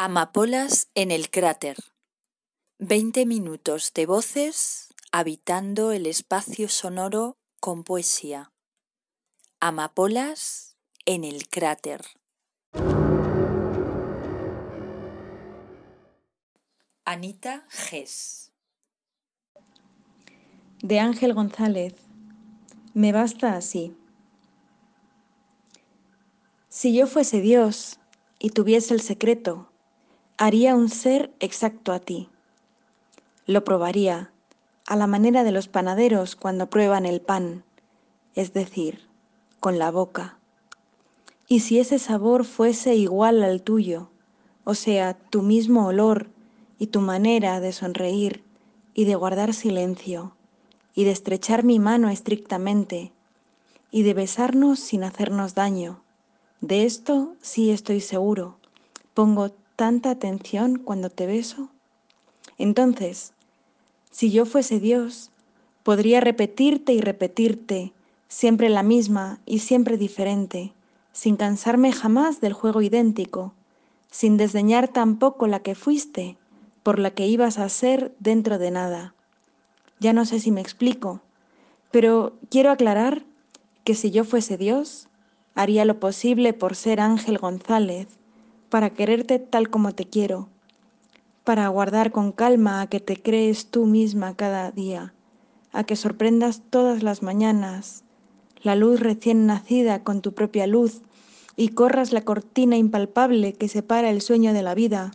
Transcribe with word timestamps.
Amapolas 0.00 0.86
en 0.94 1.10
el 1.10 1.28
cráter. 1.28 1.76
Veinte 2.78 3.26
minutos 3.26 3.92
de 3.94 4.06
voces 4.06 4.94
habitando 5.10 5.90
el 5.90 6.06
espacio 6.06 6.68
sonoro 6.68 7.36
con 7.58 7.82
poesía. 7.82 8.52
Amapolas 9.58 10.76
en 11.04 11.24
el 11.24 11.48
cráter. 11.48 12.04
Anita 17.04 17.66
Gess. 17.68 18.52
De 20.80 21.00
Ángel 21.00 21.34
González. 21.34 21.96
Me 22.94 23.10
basta 23.10 23.56
así. 23.56 23.96
Si 26.68 26.94
yo 26.94 27.08
fuese 27.08 27.40
Dios 27.40 27.98
y 28.38 28.50
tuviese 28.50 28.94
el 28.94 29.00
secreto, 29.00 29.67
haría 30.38 30.76
un 30.76 30.88
ser 30.88 31.32
exacto 31.40 31.92
a 31.92 31.98
ti. 31.98 32.28
Lo 33.44 33.64
probaría 33.64 34.30
a 34.86 34.94
la 34.94 35.08
manera 35.08 35.42
de 35.42 35.50
los 35.50 35.66
panaderos 35.66 36.36
cuando 36.36 36.70
prueban 36.70 37.06
el 37.06 37.20
pan, 37.20 37.64
es 38.36 38.52
decir, 38.52 39.00
con 39.58 39.80
la 39.80 39.90
boca. 39.90 40.38
Y 41.48 41.60
si 41.60 41.80
ese 41.80 41.98
sabor 41.98 42.44
fuese 42.44 42.94
igual 42.94 43.42
al 43.42 43.62
tuyo, 43.62 44.10
o 44.62 44.74
sea, 44.74 45.14
tu 45.14 45.42
mismo 45.42 45.86
olor 45.86 46.28
y 46.78 46.86
tu 46.86 47.00
manera 47.00 47.58
de 47.58 47.72
sonreír 47.72 48.44
y 48.94 49.06
de 49.06 49.16
guardar 49.16 49.54
silencio, 49.54 50.36
y 50.94 51.02
de 51.04 51.10
estrechar 51.10 51.64
mi 51.64 51.80
mano 51.80 52.10
estrictamente, 52.10 53.12
y 53.90 54.04
de 54.04 54.14
besarnos 54.14 54.78
sin 54.78 55.02
hacernos 55.02 55.54
daño, 55.54 56.02
de 56.60 56.84
esto 56.84 57.34
sí 57.40 57.70
estoy 57.70 58.00
seguro. 58.00 58.58
Pongo 59.14 59.50
tanta 59.78 60.10
atención 60.10 60.80
cuando 60.80 61.08
te 61.08 61.24
beso? 61.28 61.68
Entonces, 62.58 63.32
si 64.10 64.32
yo 64.32 64.44
fuese 64.44 64.80
Dios, 64.80 65.30
podría 65.84 66.20
repetirte 66.20 66.94
y 66.94 67.00
repetirte, 67.00 67.92
siempre 68.26 68.70
la 68.70 68.82
misma 68.82 69.38
y 69.46 69.60
siempre 69.60 69.96
diferente, 69.96 70.72
sin 71.12 71.36
cansarme 71.36 71.92
jamás 71.92 72.40
del 72.40 72.54
juego 72.54 72.82
idéntico, 72.82 73.54
sin 74.10 74.36
desdeñar 74.36 74.88
tampoco 74.88 75.46
la 75.46 75.60
que 75.60 75.76
fuiste, 75.76 76.36
por 76.82 76.98
la 76.98 77.12
que 77.12 77.28
ibas 77.28 77.58
a 77.58 77.68
ser 77.68 78.12
dentro 78.18 78.58
de 78.58 78.72
nada. 78.72 79.14
Ya 80.00 80.12
no 80.12 80.24
sé 80.24 80.40
si 80.40 80.50
me 80.50 80.60
explico, 80.60 81.20
pero 81.92 82.36
quiero 82.50 82.72
aclarar 82.72 83.22
que 83.84 83.94
si 83.94 84.10
yo 84.10 84.24
fuese 84.24 84.56
Dios, 84.56 85.06
haría 85.54 85.84
lo 85.84 86.00
posible 86.00 86.52
por 86.52 86.74
ser 86.74 87.00
Ángel 87.00 87.38
González, 87.38 88.17
para 88.70 88.90
quererte 88.90 89.38
tal 89.38 89.70
como 89.70 89.92
te 89.92 90.04
quiero, 90.04 90.48
para 91.44 91.64
aguardar 91.64 92.12
con 92.12 92.32
calma 92.32 92.80
a 92.80 92.86
que 92.88 93.00
te 93.00 93.20
crees 93.20 93.70
tú 93.70 93.86
misma 93.86 94.34
cada 94.36 94.70
día, 94.70 95.14
a 95.72 95.84
que 95.84 95.96
sorprendas 95.96 96.62
todas 96.70 97.02
las 97.02 97.22
mañanas 97.22 98.04
la 98.62 98.74
luz 98.74 99.00
recién 99.00 99.46
nacida 99.46 100.02
con 100.02 100.20
tu 100.20 100.34
propia 100.34 100.66
luz 100.66 101.02
y 101.56 101.68
corras 101.68 102.12
la 102.12 102.22
cortina 102.22 102.76
impalpable 102.76 103.52
que 103.52 103.68
separa 103.68 104.10
el 104.10 104.20
sueño 104.20 104.52
de 104.52 104.62
la 104.62 104.74
vida, 104.74 105.12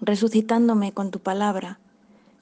resucitándome 0.00 0.92
con 0.92 1.10
tu 1.10 1.20
palabra. 1.20 1.78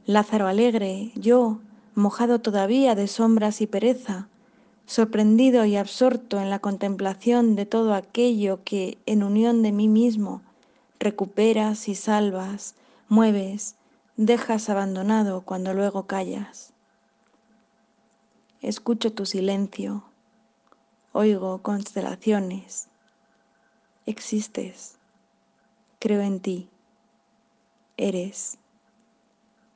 Lázaro 0.07 0.47
alegre, 0.47 1.12
yo, 1.15 1.59
mojado 1.95 2.41
todavía 2.41 2.95
de 2.95 3.09
sombras 3.09 3.61
y 3.61 3.67
pereza, 3.67 4.29
sorprendido 4.89 5.67
y 5.67 5.77
absorto 5.77 6.41
en 6.41 6.48
la 6.48 6.61
contemplación 6.61 7.56
de 7.56 7.67
todo 7.67 7.92
aquello 7.92 8.64
que, 8.64 8.97
en 9.05 9.22
unión 9.22 9.62
de 9.62 9.70
mí 9.70 9.86
mismo, 9.86 10.41
recuperas 10.98 11.89
y 11.89 11.94
salvas, 11.94 12.75
mueves, 13.06 13.77
dejas 14.16 14.70
abandonado 14.70 15.42
cuando 15.42 15.75
luego 15.75 16.06
callas. 16.06 16.72
Escucho 18.62 19.12
tu 19.12 19.27
silencio, 19.27 20.04
oigo 21.12 21.60
constelaciones, 21.60 22.88
existes, 24.06 24.97
creo 25.98 26.22
en 26.22 26.41
ti, 26.41 26.71
eres, 27.98 28.56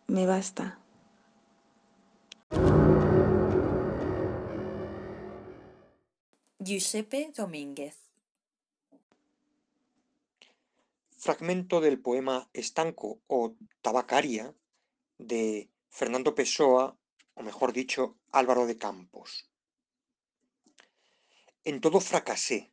me 0.07 0.25
basta. 0.25 0.79
Giuseppe 6.65 7.33
Domínguez. 7.35 7.97
Fragmento 11.19 11.81
del 11.81 11.99
poema 11.99 12.49
Estanco 12.53 13.21
o 13.27 13.57
Tabacaria 13.81 14.55
de 15.19 15.69
Fernando 15.89 16.37
Pessoa, 16.37 16.97
o 17.35 17.43
mejor 17.43 17.73
dicho, 17.73 18.17
Álvaro 18.31 18.67
de 18.67 18.79
Campos. 18.79 19.51
En 21.65 21.81
todo 21.81 21.99
fracasé. 21.99 22.71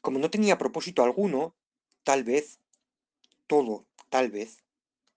Como 0.00 0.20
no 0.20 0.30
tenía 0.30 0.56
propósito 0.56 1.02
alguno, 1.02 1.56
tal 2.04 2.22
vez, 2.22 2.60
todo, 3.48 3.86
tal 4.08 4.30
vez, 4.30 4.62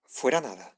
fuera 0.04 0.42
nada. 0.42 0.76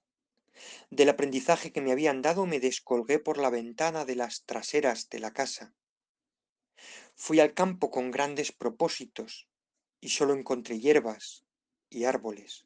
Del 0.89 1.07
aprendizaje 1.07 1.71
que 1.71 1.79
me 1.79 1.93
habían 1.93 2.21
dado 2.21 2.45
me 2.45 2.59
descolgué 2.59 3.19
por 3.19 3.37
la 3.37 3.49
ventana 3.49 4.03
de 4.03 4.17
las 4.17 4.43
traseras 4.43 5.09
de 5.09 5.19
la 5.19 5.31
casa 5.31 5.73
Fui 7.21 7.41
al 7.41 7.53
campo 7.53 7.91
con 7.91 8.11
grandes 8.11 8.53
propósitos 8.53 9.49
y 9.99 10.07
solo 10.07 10.33
encontré 10.33 10.79
hierbas 10.79 11.43
y 11.89 12.05
árboles 12.05 12.65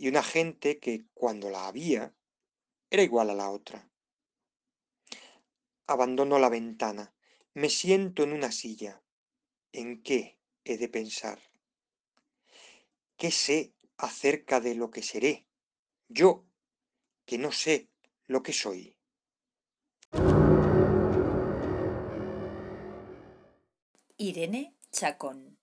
y 0.00 0.08
una 0.08 0.22
gente 0.22 0.80
que 0.80 1.04
cuando 1.14 1.50
la 1.50 1.68
había 1.68 2.14
era 2.88 3.02
igual 3.02 3.28
a 3.28 3.34
la 3.34 3.50
otra. 3.50 3.88
Abandono 5.86 6.38
la 6.38 6.48
ventana, 6.48 7.14
me 7.52 7.68
siento 7.68 8.22
en 8.24 8.32
una 8.32 8.50
silla. 8.50 9.02
¿En 9.72 10.02
qué 10.02 10.38
he 10.64 10.78
de 10.78 10.88
pensar? 10.88 11.38
¿Qué 13.18 13.30
sé 13.30 13.74
acerca 13.98 14.58
de 14.58 14.74
lo 14.74 14.90
que 14.90 15.02
seré? 15.02 15.46
Yo, 16.08 16.46
que 17.26 17.36
no 17.38 17.52
sé 17.52 17.90
lo 18.26 18.42
que 18.42 18.54
soy. 18.54 18.96
Irene 24.22 24.74
Chacón. 24.92 25.56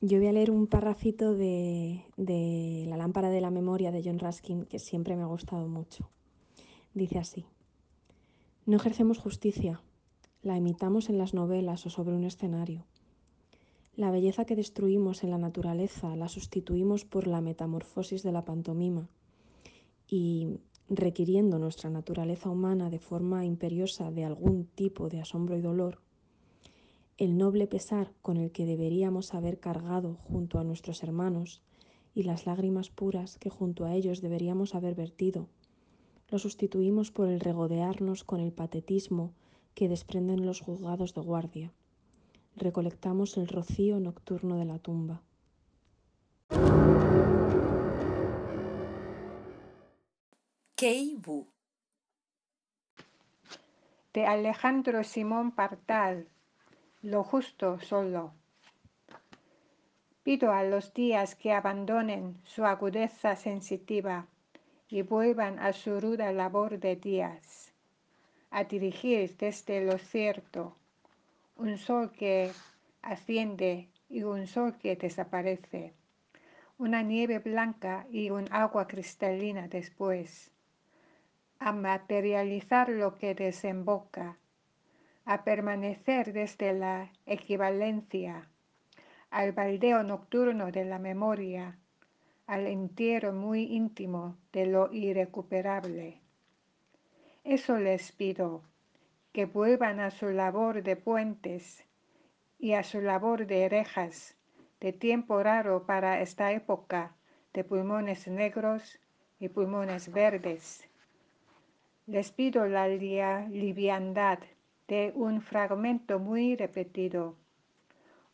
Yo 0.00 0.18
voy 0.18 0.28
a 0.28 0.32
leer 0.32 0.52
un 0.52 0.68
parrafito 0.68 1.34
de, 1.34 2.04
de, 2.16 2.84
La 2.86 2.96
lámpara 2.96 3.28
de 3.28 3.40
la 3.40 3.50
memoria 3.50 3.90
de 3.90 4.02
John 4.04 4.20
Ruskin 4.20 4.64
que 4.64 4.78
siempre 4.78 5.16
me 5.16 5.22
ha 5.22 5.26
gustado 5.26 5.66
mucho. 5.66 6.08
Dice 6.94 7.18
así, 7.18 7.44
no 8.66 8.76
ejercemos 8.76 9.18
justicia, 9.18 9.82
la 10.40 10.56
imitamos 10.56 11.08
en 11.08 11.18
las 11.18 11.34
novelas 11.34 11.84
o 11.86 11.90
sobre 11.90 12.14
un 12.14 12.22
escenario. 12.22 12.86
La 13.96 14.12
belleza 14.12 14.44
que 14.44 14.54
destruimos 14.54 15.24
en 15.24 15.30
la 15.30 15.38
naturaleza 15.38 16.14
la 16.14 16.28
sustituimos 16.28 17.04
por 17.04 17.26
la 17.26 17.40
metamorfosis 17.40 18.22
de 18.22 18.30
la 18.30 18.44
pantomima 18.44 19.10
y, 20.06 20.60
requiriendo 20.88 21.58
nuestra 21.58 21.90
naturaleza 21.90 22.48
humana 22.48 22.90
de 22.90 23.00
forma 23.00 23.44
imperiosa 23.44 24.12
de 24.12 24.24
algún 24.24 24.66
tipo 24.66 25.08
de 25.08 25.20
asombro 25.20 25.56
y 25.56 25.60
dolor, 25.60 25.98
el 27.18 27.36
noble 27.36 27.66
pesar 27.66 28.12
con 28.22 28.36
el 28.36 28.52
que 28.52 28.64
deberíamos 28.64 29.34
haber 29.34 29.58
cargado 29.58 30.14
junto 30.28 30.60
a 30.60 30.64
nuestros 30.64 31.02
hermanos 31.02 31.62
y 32.14 32.22
las 32.22 32.46
lágrimas 32.46 32.90
puras 32.90 33.38
que 33.38 33.50
junto 33.50 33.84
a 33.84 33.94
ellos 33.94 34.20
deberíamos 34.20 34.76
haber 34.76 34.94
vertido, 34.94 35.48
lo 36.28 36.38
sustituimos 36.38 37.10
por 37.10 37.28
el 37.28 37.40
regodearnos 37.40 38.22
con 38.22 38.38
el 38.40 38.52
patetismo 38.52 39.32
que 39.74 39.88
desprenden 39.88 40.46
los 40.46 40.60
juzgados 40.60 41.12
de 41.14 41.20
guardia. 41.20 41.72
Recolectamos 42.54 43.36
el 43.36 43.48
rocío 43.48 43.98
nocturno 43.98 44.56
de 44.56 44.64
la 44.64 44.78
tumba. 44.78 45.22
Kei 50.76 51.20
De 54.14 54.26
Alejandro 54.26 55.02
Simón 55.02 55.50
Partal 55.52 56.28
lo 57.02 57.22
justo 57.22 57.78
solo. 57.78 58.32
Pido 60.24 60.52
a 60.52 60.64
los 60.64 60.92
días 60.92 61.36
que 61.36 61.52
abandonen 61.52 62.36
su 62.44 62.64
agudeza 62.64 63.36
sensitiva 63.36 64.26
y 64.88 65.02
vuelvan 65.02 65.60
a 65.60 65.72
su 65.72 66.00
ruda 66.00 66.32
labor 66.32 66.80
de 66.80 66.96
días, 66.96 67.72
a 68.50 68.64
dirigir 68.64 69.36
desde 69.36 69.84
lo 69.84 69.98
cierto 69.98 70.76
un 71.56 71.78
sol 71.78 72.10
que 72.10 72.50
asciende 73.02 73.88
y 74.08 74.24
un 74.24 74.48
sol 74.48 74.76
que 74.76 74.96
desaparece, 74.96 75.94
una 76.78 77.02
nieve 77.02 77.38
blanca 77.38 78.06
y 78.10 78.30
un 78.30 78.46
agua 78.50 78.88
cristalina 78.88 79.68
después, 79.68 80.50
a 81.60 81.70
materializar 81.72 82.88
lo 82.88 83.18
que 83.18 83.34
desemboca 83.34 84.36
a 85.28 85.44
permanecer 85.44 86.32
desde 86.32 86.72
la 86.72 87.12
equivalencia, 87.26 88.48
al 89.28 89.52
baldeo 89.52 90.02
nocturno 90.02 90.72
de 90.72 90.86
la 90.86 90.98
memoria, 90.98 91.76
al 92.46 92.66
entierro 92.66 93.34
muy 93.34 93.64
íntimo 93.64 94.38
de 94.54 94.64
lo 94.64 94.90
irrecuperable. 94.90 96.22
Eso 97.44 97.76
les 97.76 98.10
pido, 98.10 98.62
que 99.34 99.44
vuelvan 99.44 100.00
a 100.00 100.10
su 100.10 100.30
labor 100.30 100.82
de 100.82 100.96
puentes 100.96 101.84
y 102.58 102.72
a 102.72 102.82
su 102.82 103.02
labor 103.02 103.46
de 103.46 103.68
rejas, 103.68 104.34
de 104.80 104.94
tiempo 104.94 105.42
raro 105.42 105.84
para 105.84 106.22
esta 106.22 106.52
época 106.52 107.14
de 107.52 107.64
pulmones 107.64 108.28
negros 108.28 108.98
y 109.38 109.50
pulmones 109.50 110.10
verdes. 110.10 110.88
Les 112.06 112.32
pido 112.32 112.66
la 112.66 112.88
liviandad 112.88 114.38
de 114.88 115.12
un 115.14 115.42
fragmento 115.42 116.18
muy 116.18 116.56
repetido, 116.56 117.36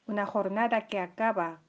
una 0.07 0.25
jornada 0.25 0.87
que 0.87 1.01
acaba, 1.01 1.61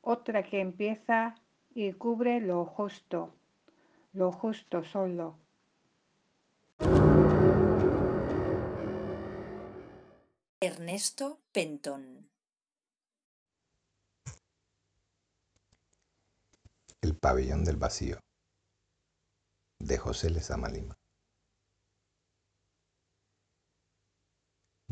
otra 0.00 0.42
que 0.42 0.60
empieza 0.60 1.36
y 1.72 1.92
cubre 1.92 2.40
lo 2.40 2.64
justo, 2.64 3.32
lo 4.12 4.32
justo 4.32 4.82
solo. 4.82 5.38
Ernesto 10.60 11.38
Pentón. 11.52 12.28
El 17.00 17.16
pabellón 17.16 17.64
del 17.64 17.76
vacío 17.76 18.18
de 19.80 19.98
José 19.98 20.30
Lezama 20.30 20.68
Lima 20.68 21.01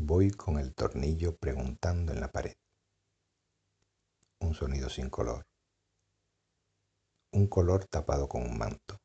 Voy 0.02 0.30
con 0.30 0.58
el 0.58 0.74
tornillo 0.74 1.36
preguntando 1.36 2.10
en 2.10 2.20
la 2.20 2.32
pared. 2.32 2.56
Un 4.40 4.54
sonido 4.54 4.88
sin 4.88 5.10
color. 5.10 5.46
Un 7.32 7.46
color 7.48 7.84
tapado 7.84 8.26
con 8.26 8.42
un 8.42 8.56
manto. 8.56 8.98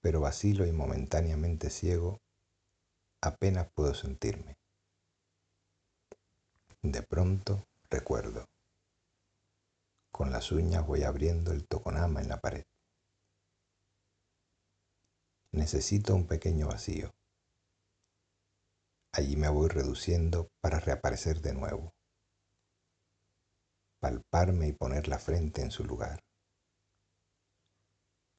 Pero 0.00 0.20
vacilo 0.20 0.64
y 0.64 0.70
momentáneamente 0.70 1.70
ciego, 1.70 2.20
apenas 3.20 3.68
puedo 3.74 3.94
sentirme. 3.94 4.56
De 6.80 7.02
pronto 7.02 7.66
recuerdo. 7.90 8.46
Con 10.12 10.30
las 10.30 10.52
uñas 10.52 10.86
voy 10.86 11.02
abriendo 11.02 11.50
el 11.50 11.66
toconama 11.66 12.20
en 12.20 12.28
la 12.28 12.40
pared. 12.40 12.64
Necesito 15.50 16.14
un 16.14 16.28
pequeño 16.28 16.68
vacío 16.68 17.12
Allí 19.12 19.36
me 19.36 19.48
voy 19.48 19.68
reduciendo 19.68 20.50
para 20.60 20.80
reaparecer 20.80 21.40
de 21.40 21.54
nuevo. 21.54 21.94
Palparme 24.00 24.68
y 24.68 24.72
poner 24.72 25.08
la 25.08 25.18
frente 25.18 25.62
en 25.62 25.70
su 25.70 25.84
lugar. 25.84 26.20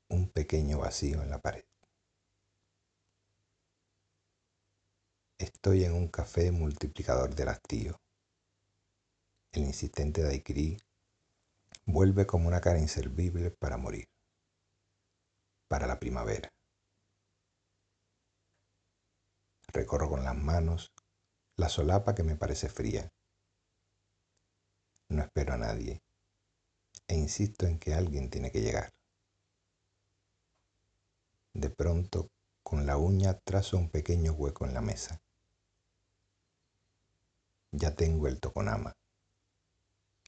Un 0.10 0.30
pequeño 0.30 0.80
vacío 0.80 1.22
en 1.22 1.30
la 1.30 1.40
pared. 1.40 1.64
Estoy 5.40 5.86
en 5.86 5.94
un 5.94 6.08
café 6.08 6.52
multiplicador 6.52 7.34
del 7.34 7.50
hastío. 7.50 7.98
El 9.52 9.64
insistente 9.64 10.22
daiquiri 10.22 10.78
vuelve 11.86 12.28
como 12.28 12.48
una 12.48 12.62
cara 12.62 12.80
inservible 12.80 13.50
para 13.52 13.78
morir. 13.78 14.08
Para 15.68 15.88
la 15.88 16.00
primavera. 16.00 16.50
Recorro 19.72 20.10
con 20.10 20.24
las 20.24 20.36
manos 20.36 20.92
la 21.56 21.70
solapa 21.70 22.16
que 22.16 22.24
me 22.24 22.36
parece 22.36 22.70
fría. 22.70 23.12
No 25.10 25.22
espero 25.22 25.54
a 25.54 25.58
nadie 25.58 26.02
e 27.08 27.16
insisto 27.16 27.66
en 27.66 27.78
que 27.78 27.94
alguien 27.94 28.30
tiene 28.30 28.52
que 28.52 28.62
llegar. 28.62 28.90
De 31.54 31.70
pronto, 31.70 32.30
con 32.64 32.86
la 32.86 32.98
uña 32.98 33.40
trazo 33.44 33.78
un 33.78 33.90
pequeño 33.90 34.34
hueco 34.34 34.66
en 34.66 34.74
la 34.74 34.82
mesa. 34.82 35.20
Ya 37.72 37.94
tengo 37.96 38.28
el 38.28 38.40
toconama, 38.40 38.94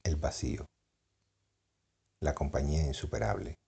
el 0.04 0.16
vacío, 0.16 0.66
la 2.20 2.34
compañía 2.34 2.86
insuperable, 2.86 3.58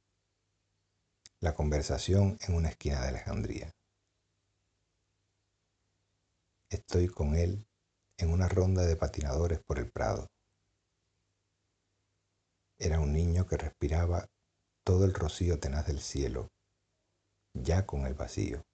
la 1.41 1.55
conversación 1.55 2.39
en 2.47 2.55
una 2.55 2.69
esquina 2.69 3.01
de 3.03 3.09
Alejandría. 3.09 3.75
Estoy 6.75 7.07
con 7.07 7.37
él 7.37 7.65
en 8.17 8.33
una 8.33 8.49
ronda 8.49 8.83
de 8.83 8.97
patinadores 8.97 9.61
por 9.63 9.79
el 9.79 9.93
Prado. 9.93 10.29
Era 12.79 12.99
un 12.99 13.13
niño 13.13 13.47
que 13.47 13.57
respiraba 13.57 14.29
todo 14.83 15.05
el 15.05 15.15
rocío 15.15 15.61
tenaz 15.61 15.87
del 15.87 16.01
cielo, 16.01 16.51
ya 17.53 17.87
con 17.87 18.09
el 18.09 18.15
vacío, 18.15 18.67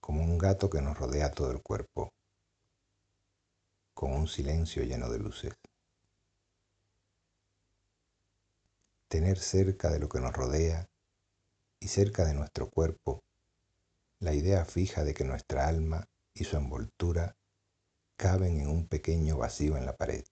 como 0.00 0.24
un 0.24 0.36
gato 0.36 0.68
que 0.68 0.82
nos 0.82 0.98
rodea 0.98 1.30
todo 1.30 1.52
el 1.52 1.62
cuerpo, 1.62 2.12
con 3.94 4.10
un 4.10 4.26
silencio 4.26 4.82
lleno 4.82 5.08
de 5.10 5.20
luces. 5.20 5.54
Tener 9.06 9.38
cerca 9.38 9.88
de 9.88 10.00
lo 10.00 10.08
que 10.08 10.18
nos 10.18 10.32
rodea 10.32 10.88
y 11.78 11.86
cerca 11.86 12.24
de 12.24 12.34
nuestro 12.34 12.68
cuerpo 12.70 13.22
la 14.18 14.34
idea 14.34 14.64
fija 14.64 15.04
de 15.04 15.14
que 15.14 15.22
nuestra 15.22 15.68
alma 15.68 16.08
y 16.34 16.44
su 16.44 16.56
envoltura 16.56 17.36
caben 18.16 18.60
en 18.60 18.68
un 18.68 18.88
pequeño 18.88 19.38
vacío 19.38 19.76
en 19.76 19.86
la 19.86 19.96
pared 19.96 20.24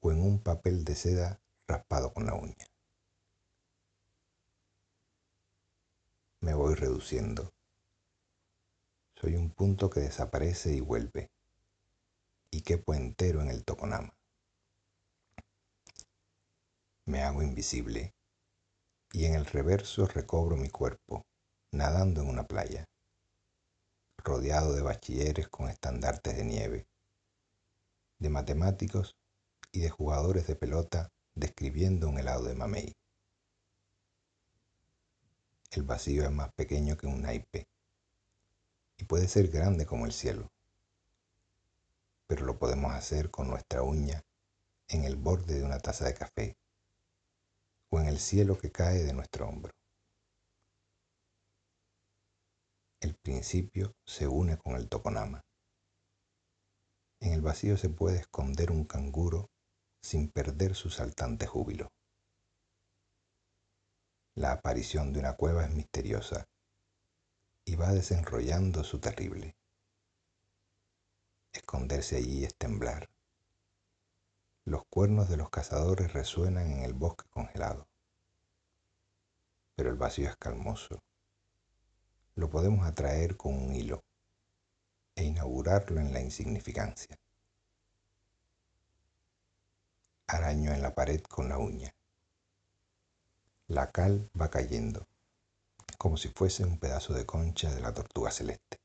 o 0.00 0.12
en 0.12 0.22
un 0.22 0.40
papel 0.40 0.84
de 0.84 0.94
seda 0.94 1.40
raspado 1.66 2.12
con 2.14 2.26
la 2.26 2.34
uña. 2.34 2.66
Me 6.40 6.54
voy 6.54 6.74
reduciendo. 6.74 7.52
Soy 9.16 9.34
un 9.34 9.50
punto 9.50 9.90
que 9.90 9.98
desaparece 10.00 10.72
y 10.72 10.80
vuelve, 10.80 11.32
y 12.52 12.62
quepo 12.62 12.94
entero 12.94 13.42
en 13.42 13.48
el 13.48 13.64
toconama. 13.64 14.14
Me 17.06 17.22
hago 17.22 17.42
invisible, 17.42 18.14
y 19.12 19.24
en 19.24 19.34
el 19.34 19.46
reverso 19.46 20.06
recobro 20.06 20.56
mi 20.56 20.70
cuerpo, 20.70 21.26
nadando 21.72 22.22
en 22.22 22.28
una 22.28 22.46
playa 22.46 22.88
rodeado 24.28 24.74
de 24.74 24.82
bachilleres 24.82 25.48
con 25.48 25.70
estandartes 25.70 26.36
de 26.36 26.44
nieve, 26.44 26.86
de 28.18 28.28
matemáticos 28.28 29.16
y 29.72 29.80
de 29.80 29.88
jugadores 29.88 30.46
de 30.46 30.54
pelota 30.54 31.10
describiendo 31.34 32.10
un 32.10 32.18
helado 32.18 32.44
de 32.44 32.54
mamey. 32.54 32.94
El 35.70 35.82
vacío 35.84 36.24
es 36.24 36.30
más 36.30 36.52
pequeño 36.52 36.98
que 36.98 37.06
un 37.06 37.22
naipe 37.22 37.68
y 38.98 39.04
puede 39.04 39.28
ser 39.28 39.48
grande 39.48 39.86
como 39.86 40.04
el 40.04 40.12
cielo, 40.12 40.52
pero 42.26 42.44
lo 42.44 42.58
podemos 42.58 42.92
hacer 42.92 43.30
con 43.30 43.48
nuestra 43.48 43.82
uña 43.82 44.22
en 44.88 45.04
el 45.04 45.16
borde 45.16 45.54
de 45.54 45.64
una 45.64 45.78
taza 45.78 46.04
de 46.04 46.12
café 46.12 46.58
o 47.88 47.98
en 47.98 48.08
el 48.08 48.18
cielo 48.18 48.58
que 48.58 48.70
cae 48.70 49.04
de 49.04 49.14
nuestro 49.14 49.48
hombro. 49.48 49.72
El 53.00 53.14
principio 53.14 53.94
se 54.04 54.26
une 54.26 54.58
con 54.58 54.74
el 54.74 54.88
toconama. 54.88 55.44
En 57.20 57.32
el 57.32 57.40
vacío 57.40 57.76
se 57.76 57.90
puede 57.90 58.18
esconder 58.18 58.72
un 58.72 58.84
canguro 58.84 59.50
sin 60.02 60.30
perder 60.30 60.74
su 60.74 60.90
saltante 60.90 61.46
júbilo. 61.46 61.92
La 64.34 64.52
aparición 64.52 65.12
de 65.12 65.20
una 65.20 65.34
cueva 65.34 65.64
es 65.64 65.70
misteriosa 65.70 66.48
y 67.64 67.76
va 67.76 67.92
desenrollando 67.92 68.82
su 68.82 69.00
terrible. 69.00 69.56
Esconderse 71.52 72.16
allí 72.16 72.44
es 72.44 72.56
temblar. 72.56 73.08
Los 74.64 74.82
cuernos 74.86 75.28
de 75.28 75.36
los 75.36 75.50
cazadores 75.50 76.12
resuenan 76.12 76.70
en 76.70 76.82
el 76.82 76.94
bosque 76.94 77.28
congelado. 77.30 77.88
Pero 79.76 79.90
el 79.90 79.96
vacío 79.96 80.28
es 80.28 80.36
calmoso 80.36 81.02
lo 82.38 82.48
podemos 82.48 82.86
atraer 82.86 83.36
con 83.36 83.52
un 83.52 83.74
hilo 83.74 84.04
e 85.16 85.24
inaugurarlo 85.24 86.00
en 86.00 86.12
la 86.12 86.20
insignificancia. 86.20 87.18
Araño 90.28 90.72
en 90.72 90.80
la 90.80 90.94
pared 90.94 91.20
con 91.22 91.48
la 91.48 91.58
uña. 91.58 91.92
La 93.66 93.90
cal 93.90 94.30
va 94.40 94.48
cayendo, 94.50 95.08
como 95.98 96.16
si 96.16 96.28
fuese 96.28 96.64
un 96.64 96.78
pedazo 96.78 97.12
de 97.12 97.26
concha 97.26 97.74
de 97.74 97.80
la 97.80 97.92
tortuga 97.92 98.30
celeste. 98.30 98.78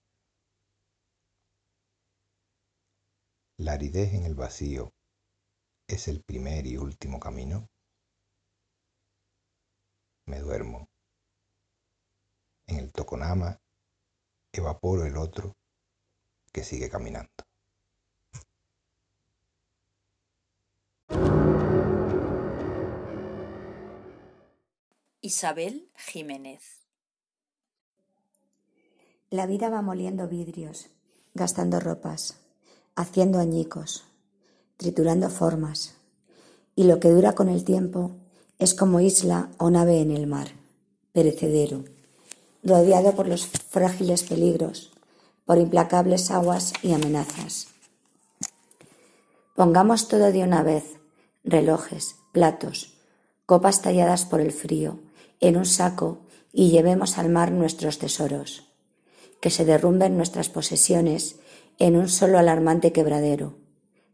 La 3.58 3.74
aridez 3.74 4.16
en 4.16 4.26
el 4.26 4.34
vacío 4.34 4.92
es 5.88 6.08
el 6.08 6.24
primer 6.24 6.66
y 6.66 6.78
último 6.78 7.20
camino. 7.20 7.70
Me 10.26 10.40
duermo 10.40 10.90
en 12.68 12.78
el 12.78 12.92
Toconama, 12.92 13.60
evaporo 14.52 15.06
el 15.06 15.18
otro 15.18 15.56
que 16.52 16.64
sigue 16.64 16.90
caminando. 16.90 17.32
Isabel 25.22 25.90
Jiménez. 25.96 26.62
La 29.30 29.48
vida 29.48 29.70
va 29.70 29.82
moliendo 29.82 30.28
vidrios, 30.28 30.90
gastando 31.34 31.80
ropas, 31.80 32.40
haciendo 32.96 33.40
añicos, 33.40 34.04
triturando 34.78 35.30
formas, 35.30 35.96
y 36.76 36.84
lo 36.84 37.00
que 37.00 37.10
dura 37.10 37.34
con 37.34 37.50
el 37.50 37.64
tiempo 37.64 38.12
es 38.60 38.74
como 38.74 39.00
isla 39.00 39.50
o 39.58 39.70
nave 39.70 40.02
en 40.02 40.12
el 40.12 40.28
mar, 40.28 40.50
perecedero, 41.14 41.86
rodeado 42.64 43.14
por 43.14 43.28
los 43.28 43.46
frágiles 43.46 44.24
peligros, 44.24 44.92
por 45.46 45.58
implacables 45.58 46.32
aguas 46.32 46.74
y 46.82 46.94
amenazas. 46.94 47.68
Pongamos 49.56 50.08
todo 50.08 50.32
de 50.32 50.44
una 50.44 50.64
vez, 50.64 50.98
relojes, 51.44 52.16
platos, 52.32 52.94
copas 53.46 53.82
talladas 53.82 54.26
por 54.26 54.40
el 54.40 54.52
frío, 54.52 55.00
en 55.40 55.58
un 55.58 55.66
saco 55.66 56.22
y 56.52 56.70
llevemos 56.70 57.18
al 57.18 57.30
mar 57.30 57.52
nuestros 57.52 58.00
tesoros, 58.00 58.70
que 59.42 59.50
se 59.50 59.66
derrumben 59.66 60.16
nuestras 60.16 60.50
posesiones 60.50 61.36
en 61.80 61.98
un 61.98 62.08
solo 62.08 62.38
alarmante 62.38 62.94
quebradero, 62.94 63.56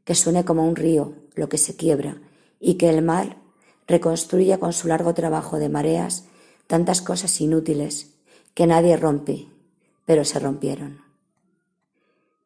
que 0.03 0.15
suene 0.15 0.43
como 0.43 0.67
un 0.67 0.75
río 0.75 1.13
lo 1.35 1.49
que 1.49 1.57
se 1.57 1.75
quiebra 1.75 2.21
y 2.59 2.75
que 2.75 2.89
el 2.89 3.03
mar 3.03 3.37
reconstruya 3.87 4.57
con 4.57 4.73
su 4.73 4.87
largo 4.87 5.13
trabajo 5.13 5.59
de 5.59 5.69
mareas 5.69 6.25
tantas 6.67 7.01
cosas 7.01 7.39
inútiles 7.41 8.18
que 8.53 8.67
nadie 8.67 8.97
rompe, 8.97 9.47
pero 10.05 10.25
se 10.25 10.39
rompieron. 10.39 11.01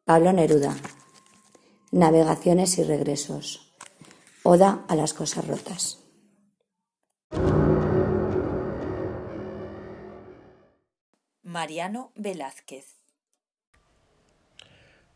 Pablo 0.04 0.32
Neruda. 0.32 0.76
Navegaciones 1.90 2.78
y 2.78 2.84
regresos. 2.84 3.72
Oda 4.42 4.84
a 4.88 4.96
las 4.96 5.14
cosas 5.14 5.46
rotas. 5.46 6.00
Mariano 11.42 12.12
Velázquez. 12.16 12.96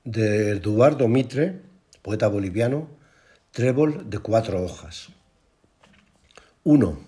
De 0.04 0.52
Eduardo 0.52 1.08
Mitre, 1.08 1.60
poeta 2.00 2.28
boliviano, 2.28 2.88
Trébol 3.50 4.08
de 4.08 4.20
cuatro 4.20 4.62
hojas. 4.62 5.08
1. 6.64 6.98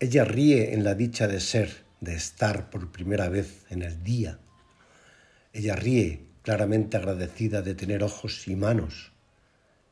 Ella 0.00 0.24
ríe 0.24 0.74
en 0.74 0.82
la 0.82 0.94
dicha 0.94 1.28
de 1.28 1.40
ser, 1.40 1.85
de 2.00 2.14
estar 2.14 2.70
por 2.70 2.92
primera 2.92 3.28
vez 3.28 3.64
en 3.70 3.82
el 3.82 4.02
día. 4.02 4.38
Ella 5.52 5.76
ríe 5.76 6.26
claramente 6.42 6.96
agradecida 6.96 7.62
de 7.62 7.74
tener 7.74 8.02
ojos 8.02 8.46
y 8.48 8.56
manos 8.56 9.12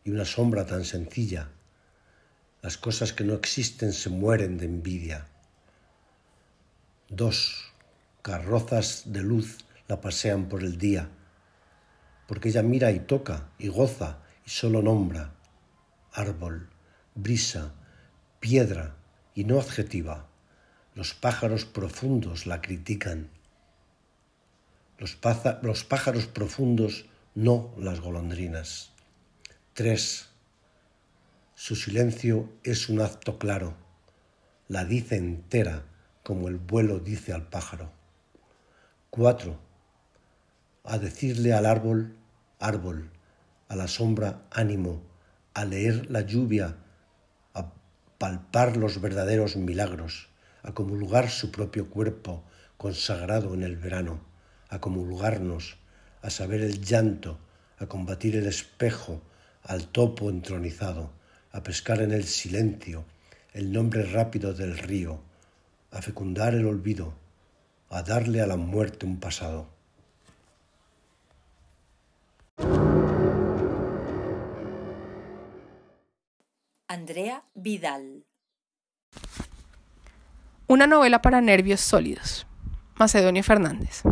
y 0.04 0.10
una 0.10 0.24
sombra 0.24 0.66
tan 0.66 0.84
sencilla. 0.84 1.50
Las 2.62 2.76
cosas 2.76 3.12
que 3.12 3.24
no 3.24 3.34
existen 3.34 3.92
se 3.92 4.10
mueren 4.10 4.58
de 4.58 4.66
envidia. 4.66 5.26
2. 7.08 7.72
Carrozas 8.22 9.04
de 9.06 9.22
luz 9.22 9.58
la 9.88 10.00
pasean 10.00 10.48
por 10.48 10.62
el 10.62 10.78
día, 10.78 11.10
porque 12.26 12.48
ella 12.48 12.62
mira 12.62 12.90
y 12.90 13.00
toca 13.00 13.50
y 13.58 13.68
goza 13.68 14.18
y 14.46 14.50
solo 14.50 14.82
nombra 14.82 15.34
árbol, 16.14 16.70
brisa, 17.16 17.74
piedra 18.38 18.96
y 19.34 19.44
no 19.44 19.58
adjetiva. 19.58 20.28
Los 20.94 21.12
pájaros 21.12 21.64
profundos 21.64 22.46
la 22.46 22.62
critican. 22.62 23.28
Los, 24.96 25.16
pájaros 25.84 26.26
profundos 26.26 27.06
no 27.34 27.74
las 27.76 27.98
golondrinas. 27.98 28.92
3. 29.72 30.28
Su 31.56 31.74
silencio 31.74 32.48
es 32.62 32.88
un 32.88 33.00
acto 33.00 33.40
claro. 33.40 33.74
La 34.68 34.84
dice 34.84 35.16
entera 35.16 35.84
como 36.22 36.46
el 36.46 36.58
vuelo 36.58 37.00
dice 37.00 37.32
al 37.32 37.48
pájaro. 37.48 37.90
4. 39.10 39.58
A 40.84 40.98
decirle 40.98 41.54
al 41.54 41.66
árbol, 41.66 42.16
árbol, 42.60 43.10
a 43.68 43.74
la 43.74 43.88
sombra, 43.88 44.46
ánimo, 44.52 45.02
a 45.54 45.64
leer 45.64 46.08
la 46.08 46.20
lluvia, 46.20 46.76
a 47.52 47.72
palpar 48.18 48.76
los 48.76 49.00
verdaderos 49.00 49.56
milagros, 49.56 50.28
a 50.64 50.72
comulgar 50.72 51.30
su 51.30 51.52
propio 51.52 51.88
cuerpo 51.88 52.42
consagrado 52.76 53.54
en 53.54 53.62
el 53.62 53.76
verano, 53.76 54.20
a 54.68 54.80
comulgarnos, 54.80 55.76
a 56.22 56.30
saber 56.30 56.62
el 56.62 56.82
llanto, 56.82 57.38
a 57.78 57.86
combatir 57.86 58.34
el 58.34 58.46
espejo, 58.46 59.22
al 59.62 59.86
topo 59.88 60.30
entronizado, 60.30 61.12
a 61.52 61.62
pescar 61.62 62.00
en 62.00 62.12
el 62.12 62.24
silencio 62.24 63.04
el 63.52 63.72
nombre 63.72 64.02
rápido 64.04 64.52
del 64.52 64.76
río, 64.76 65.20
a 65.92 66.02
fecundar 66.02 66.54
el 66.54 66.66
olvido, 66.66 67.14
a 67.90 68.02
darle 68.02 68.40
a 68.40 68.46
la 68.46 68.56
muerte 68.56 69.06
un 69.06 69.20
pasado. 69.20 69.68
Andrea 76.88 77.44
Vidal. 77.54 78.24
Una 80.66 80.86
novela 80.86 81.20
para 81.20 81.42
nervios 81.42 81.82
sólidos. 81.82 82.46
Macedonio 82.96 83.44
Fernández. 83.44 84.02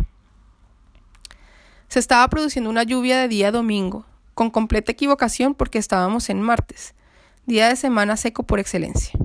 Se 1.87 1.97
estaba 1.97 2.27
produciendo 2.27 2.69
una 2.69 2.83
lluvia 2.83 3.17
de 3.17 3.27
día 3.27 3.51
domingo, 3.51 4.05
con 4.35 4.51
completa 4.51 4.91
equivocación 4.91 5.55
porque 5.55 5.79
estábamos 5.79 6.29
en 6.29 6.43
martes, 6.43 6.93
día 7.47 7.69
de 7.69 7.75
semana 7.75 8.17
seco 8.17 8.43
por 8.43 8.59
excelencia. 8.59 9.17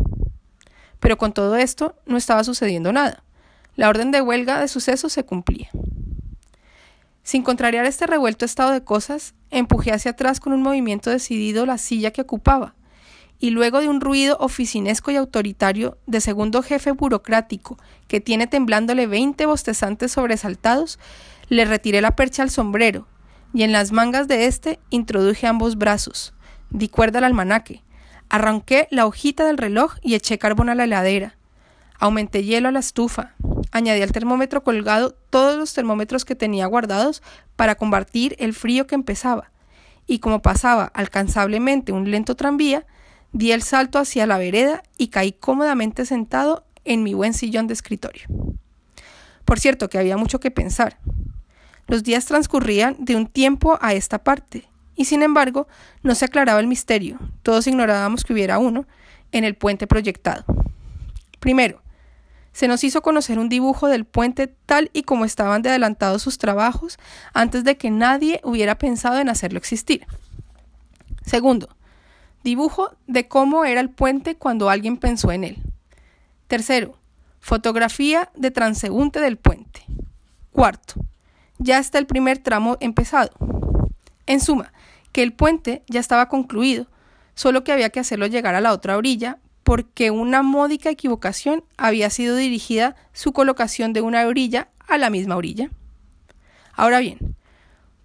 Pero 1.01 1.19
con 1.19 1.35
todo 1.35 1.57
esto 1.57 1.97
no 2.07 2.17
estaba 2.17 2.45
sucediendo 2.45 2.95
nada. 2.95 3.23
La 3.77 3.91
orden 3.91 4.11
de 4.11 4.23
huelga 4.23 4.59
de 4.59 4.69
sucesos 4.69 5.13
se 5.13 5.25
cumplía. 5.25 5.69
Sin 7.23 7.43
contrariar 7.43 7.85
este 7.85 8.07
revuelto 8.07 8.47
estado 8.47 8.71
de 8.71 8.85
cosas, 8.85 9.35
empujé 9.51 9.93
hacia 9.93 10.13
atrás 10.13 10.41
con 10.41 10.55
un 10.55 10.63
movimiento 10.63 11.11
decidido 11.11 11.67
la 11.67 11.77
silla 11.77 12.11
que 12.11 12.23
ocupaba, 12.23 12.75
y 13.39 13.51
luego 13.51 13.81
de 13.81 13.89
un 13.89 14.01
ruido 14.01 14.37
oficinesco 14.41 15.11
y 15.11 15.17
autoritario 15.17 15.99
de 16.07 16.21
segundo 16.21 16.63
jefe 16.63 16.93
burocrático 16.93 17.79
que 18.07 18.21
tiene 18.21 18.47
temblándole 18.47 19.07
veinte 19.07 19.47
bostezantes 19.47 20.13
sobresaltados, 20.13 20.99
le 21.49 21.65
retiré 21.65 22.01
la 22.01 22.17
percha 22.17 22.43
al 22.43 22.51
sombrero, 22.51 23.07
y 23.55 23.63
en 23.63 23.73
las 23.73 23.93
mangas 23.93 24.29
de 24.29 24.47
éste 24.47 24.79
introduje 24.91 25.47
ambos 25.47 25.77
brazos, 25.77 26.35
di 26.71 26.89
cuerda 26.89 27.19
al 27.19 27.25
almanaque, 27.25 27.83
Arranqué 28.31 28.89
la 28.91 29.07
hojita 29.07 29.47
del 29.47 29.57
reloj 29.57 29.95
y 30.03 30.15
eché 30.15 30.39
carbón 30.39 30.69
a 30.69 30.75
la 30.75 30.85
heladera. 30.85 31.37
Aumenté 31.99 32.45
hielo 32.45 32.69
a 32.69 32.73
la 32.73 32.81
estufa. 32.81 33.35
Añadí 33.73 34.03
al 34.03 34.13
termómetro 34.13 34.63
colgado 34.63 35.17
todos 35.31 35.57
los 35.57 35.73
termómetros 35.73 36.25
que 36.25 36.35
tenía 36.35 36.67
guardados 36.67 37.23
para 37.57 37.77
combatir 37.77 38.37
el 38.39 38.53
frío 38.53 38.87
que 38.87 38.95
empezaba. 38.95 39.51
Y 40.07 40.19
como 40.19 40.43
pasaba 40.43 40.85
alcanzablemente 40.85 41.93
un 41.93 42.11
lento 42.11 42.35
tranvía, 42.35 42.87
di 43.33 43.53
el 43.53 43.63
salto 43.63 43.99
hacia 43.99 44.27
la 44.27 44.39
vereda 44.39 44.83
y 44.97 45.09
caí 45.09 45.33
cómodamente 45.33 46.07
sentado 46.07 46.65
en 46.85 47.03
mi 47.03 47.15
buen 47.15 47.35
sillón 47.35 47.67
de 47.67 47.75
escritorio. 47.75 48.27
Por 49.45 49.61
cierto 49.61 49.89
que 49.89 49.99
había 49.99 50.17
mucho 50.17 50.41
que 50.41 50.51
pensar. 50.51 50.99
Los 51.87 52.03
días 52.03 52.27
transcurrían 52.27 52.97
de 52.99 53.17
un 53.17 53.27
tiempo 53.27 53.79
a 53.81 53.95
esta 53.95 54.23
parte, 54.23 54.69
y 54.95 55.07
sin 55.07 55.23
embargo 55.23 55.69
no 56.03 56.15
se 56.15 56.27
aclaraba 56.27 56.61
el 56.61 56.67
misterio, 56.67 57.19
todos 57.43 57.67
ignorábamos 57.67 58.25
que 58.25 58.33
hubiera 58.33 58.59
uno, 58.59 58.87
en 59.33 59.45
el 59.45 59.55
puente 59.55 59.87
proyectado. 59.87 60.45
Primero, 61.41 61.83
se 62.53 62.67
nos 62.67 62.83
hizo 62.83 63.03
conocer 63.03 63.39
un 63.39 63.49
dibujo 63.49 63.87
del 63.89 64.05
puente 64.05 64.49
tal 64.49 64.91
y 64.93 65.05
como 65.05 65.25
estaban 65.25 65.63
de 65.63 65.69
adelantados 65.69 66.23
sus 66.23 66.39
trabajos 66.39 66.99
antes 67.33 67.63
de 67.63 67.77
que 67.77 67.91
nadie 67.91 68.41
hubiera 68.43 68.79
pensado 68.79 69.19
en 69.19 69.29
hacerlo 69.29 69.59
existir. 69.59 70.07
Segundo, 71.25 71.69
dibujo 72.43 72.97
de 73.07 73.29
cómo 73.29 73.65
era 73.65 73.81
el 73.81 73.91
puente 73.91 74.37
cuando 74.37 74.71
alguien 74.71 74.97
pensó 74.97 75.33
en 75.33 75.45
él. 75.45 75.63
Tercero, 76.47 76.97
fotografía 77.41 78.31
de 78.35 78.51
transeúnte 78.51 79.21
del 79.21 79.37
puente. 79.37 79.85
Cuarto, 80.53 80.95
ya 81.59 81.79
está 81.79 81.99
el 81.99 82.07
primer 82.07 82.39
tramo 82.39 82.77
empezado. 82.81 83.31
En 84.27 84.41
suma, 84.41 84.73
que 85.13 85.23
el 85.23 85.33
puente 85.33 85.83
ya 85.89 86.01
estaba 86.01 86.29
concluido, 86.29 86.87
solo 87.35 87.65
que 87.65 87.73
había 87.73 87.91
que 87.91 88.01
hacerlo 88.01 88.27
llegar 88.27 88.55
a 88.55 88.61
la 88.61 88.73
otra 88.73 88.97
orilla 88.97 89.39
porque 89.63 90.11
una 90.11 90.43
módica 90.43 90.89
equivocación 90.89 91.63
había 91.77 92.09
sido 92.09 92.37
dirigida 92.37 92.97
su 93.13 93.33
colocación 93.35 93.93
de 93.93 94.01
una 94.01 94.27
orilla 94.27 94.69
a 94.87 94.97
la 94.97 95.11
misma 95.11 95.37
orilla. 95.37 95.71
Ahora 96.73 97.01
bien, 97.01 97.28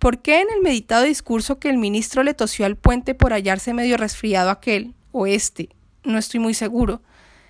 ¿por 0.04 0.20
qué 0.20 0.42
en 0.42 0.48
el 0.54 0.62
meditado 0.62 1.06
discurso 1.06 1.60
que 1.60 1.70
el 1.70 1.78
ministro 1.78 2.24
le 2.24 2.34
tosió 2.34 2.66
al 2.66 2.76
puente 2.76 3.16
por 3.16 3.32
hallarse 3.32 3.74
medio 3.74 3.96
resfriado 3.96 4.50
aquel, 4.50 4.94
o 5.14 5.28
este, 5.28 5.70
no 6.04 6.18
estoy 6.18 6.42
muy 6.42 6.54
seguro, 6.54 7.02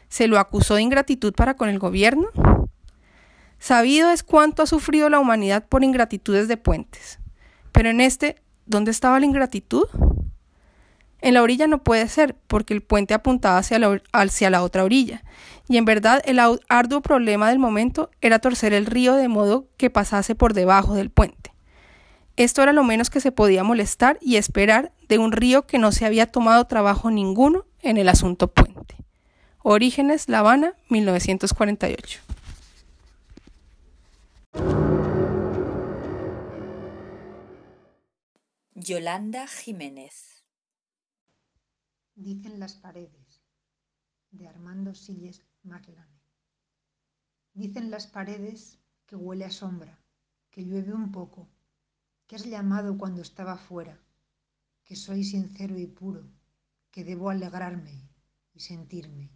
se 0.07 0.27
lo 0.27 0.37
acusó 0.37 0.75
de 0.75 0.83
ingratitud 0.83 1.33
para 1.33 1.55
con 1.55 1.67
el 1.67 1.79
gobierno? 1.79 2.27
Sabido 3.57 4.11
es 4.11 4.21
cuánto 4.21 4.61
ha 4.61 4.67
sufrido 4.67 5.09
la 5.09 5.19
humanidad 5.19 5.65
por 5.67 5.83
ingratitudes 5.83 6.47
de 6.47 6.57
puentes, 6.57 7.17
pero 7.71 7.89
en 7.89 8.01
este 8.01 8.35
¿Dónde 8.67 8.91
estaba 8.91 9.19
la 9.19 9.25
ingratitud? 9.25 9.87
En 11.21 11.33
la 11.33 11.41
orilla 11.41 11.67
no 11.67 11.83
puede 11.83 12.07
ser, 12.07 12.35
porque 12.47 12.73
el 12.73 12.81
puente 12.81 13.13
apuntaba 13.13 13.57
hacia 13.57 13.79
la, 13.79 14.01
hacia 14.13 14.49
la 14.49 14.61
otra 14.61 14.83
orilla, 14.83 15.23
y 15.67 15.77
en 15.77 15.85
verdad 15.85 16.21
el 16.25 16.39
arduo 16.69 17.01
problema 17.01 17.49
del 17.49 17.59
momento 17.59 18.11
era 18.21 18.37
torcer 18.37 18.73
el 18.73 18.85
río 18.85 19.15
de 19.15 19.27
modo 19.27 19.67
que 19.75 19.89
pasase 19.89 20.35
por 20.35 20.53
debajo 20.53 20.93
del 20.93 21.09
puente. 21.09 21.52
Esto 22.35 22.63
era 22.63 22.73
lo 22.73 22.83
menos 22.83 23.11
que 23.11 23.19
se 23.19 23.31
podía 23.31 23.63
molestar 23.63 24.17
y 24.19 24.37
esperar 24.37 24.91
de 25.07 25.19
un 25.19 25.31
río 25.31 25.67
que 25.67 25.77
no 25.77 25.91
se 25.91 26.05
había 26.05 26.31
tomado 26.31 26.65
trabajo 26.65 27.11
ninguno 27.11 27.65
en 27.81 27.97
el 27.97 28.09
asunto 28.09 28.51
puente. 28.51 28.95
Orígenes, 29.61 30.27
La 30.29 30.39
Habana, 30.39 30.73
1948. 30.89 32.21
Yolanda 38.73 39.47
Jiménez 39.47 40.43
Dicen 42.15 42.59
las 42.59 42.73
paredes, 42.73 43.43
de 44.31 44.47
Armando 44.47 44.93
Silles 44.93 45.45
Maclane. 45.63 46.21
Dicen 47.53 47.91
las 47.91 48.07
paredes 48.07 48.79
que 49.05 49.15
huele 49.15 49.45
a 49.45 49.51
sombra, 49.51 49.99
que 50.51 50.63
llueve 50.63 50.93
un 50.93 51.11
poco, 51.11 51.49
que 52.27 52.35
has 52.35 52.45
llamado 52.45 52.97
cuando 52.97 53.21
estaba 53.21 53.57
fuera, 53.57 53.99
que 54.83 54.95
soy 54.95 55.23
sincero 55.23 55.77
y 55.77 55.87
puro, 55.87 56.29
que 56.91 57.03
debo 57.03 57.29
alegrarme 57.29 58.09
y 58.53 58.59
sentirme. 58.59 59.31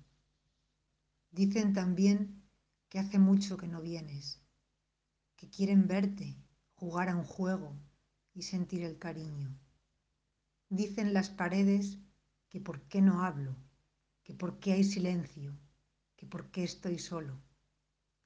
Dicen 1.32 1.74
también 1.74 2.44
que 2.90 3.00
hace 3.00 3.20
mucho 3.20 3.58
que 3.58 3.68
no 3.68 3.82
vienes, 3.82 4.42
que 5.36 5.50
quieren 5.50 5.88
verte, 5.88 6.38
jugar 6.76 7.10
a 7.10 7.16
un 7.16 7.24
juego 7.24 7.76
y 8.34 8.44
sentir 8.44 8.84
el 8.84 8.98
cariño. 8.98 9.58
Dicen 10.70 11.14
las 11.14 11.30
paredes 11.30 11.98
que 12.50 12.60
por 12.60 12.82
qué 12.84 13.02
no 13.02 13.24
hablo, 13.24 13.56
que 14.24 14.34
por 14.34 14.60
qué 14.60 14.74
hay 14.74 14.84
silencio, 14.84 15.58
que 16.16 16.26
por 16.26 16.52
qué 16.52 16.64
estoy 16.64 17.00
solo. 17.00 17.40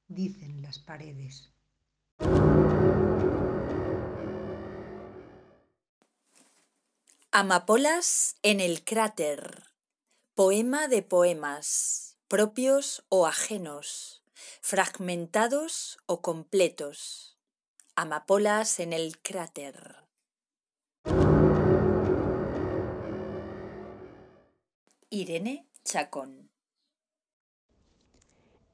Dicen 0.08 0.62
las 0.62 0.80
paredes. 0.80 1.54
Amapolas 7.34 8.36
en 8.44 8.60
el 8.60 8.84
cráter. 8.84 9.64
Poema 10.36 10.90
de 10.90 11.02
poemas, 11.02 12.18
propios 12.28 13.06
o 13.08 13.26
ajenos, 13.26 14.22
fragmentados 14.60 15.98
o 16.08 16.22
completos. 16.22 17.38
Amapolas 17.96 18.82
en 18.82 18.92
el 18.92 19.18
cráter. 19.22 19.96
Irene 25.10 25.70
Chacón. 25.86 26.50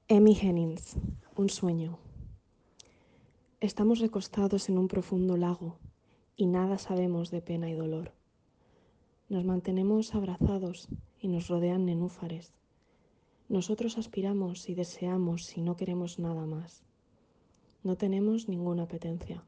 Emmy 0.07 0.35
Hennings, 0.35 0.95
un 1.35 1.51
sueño. 1.51 1.99
Estamos 3.59 3.99
recostados 3.99 4.67
en 4.69 4.79
un 4.79 4.87
profundo 4.87 5.37
lago 5.37 5.77
y 6.35 6.47
nada 6.47 6.79
sabemos 6.79 7.29
de 7.29 7.43
pena 7.43 7.69
y 7.69 7.75
dolor. 7.75 8.16
Nos 9.29 9.43
mantenemos 9.43 10.15
abrazados 10.15 10.87
y 11.19 11.27
nos 11.27 11.47
rodean 11.47 11.85
nenúfares. 11.85 12.53
Nosotros 13.49 13.97
aspiramos 13.97 14.69
y 14.69 14.73
deseamos 14.75 15.57
y 15.57 15.61
no 15.61 15.75
queremos 15.75 16.17
nada 16.17 16.45
más. 16.45 16.83
No 17.83 17.97
tenemos 17.97 18.47
ninguna 18.47 18.83
apetencia. 18.83 19.43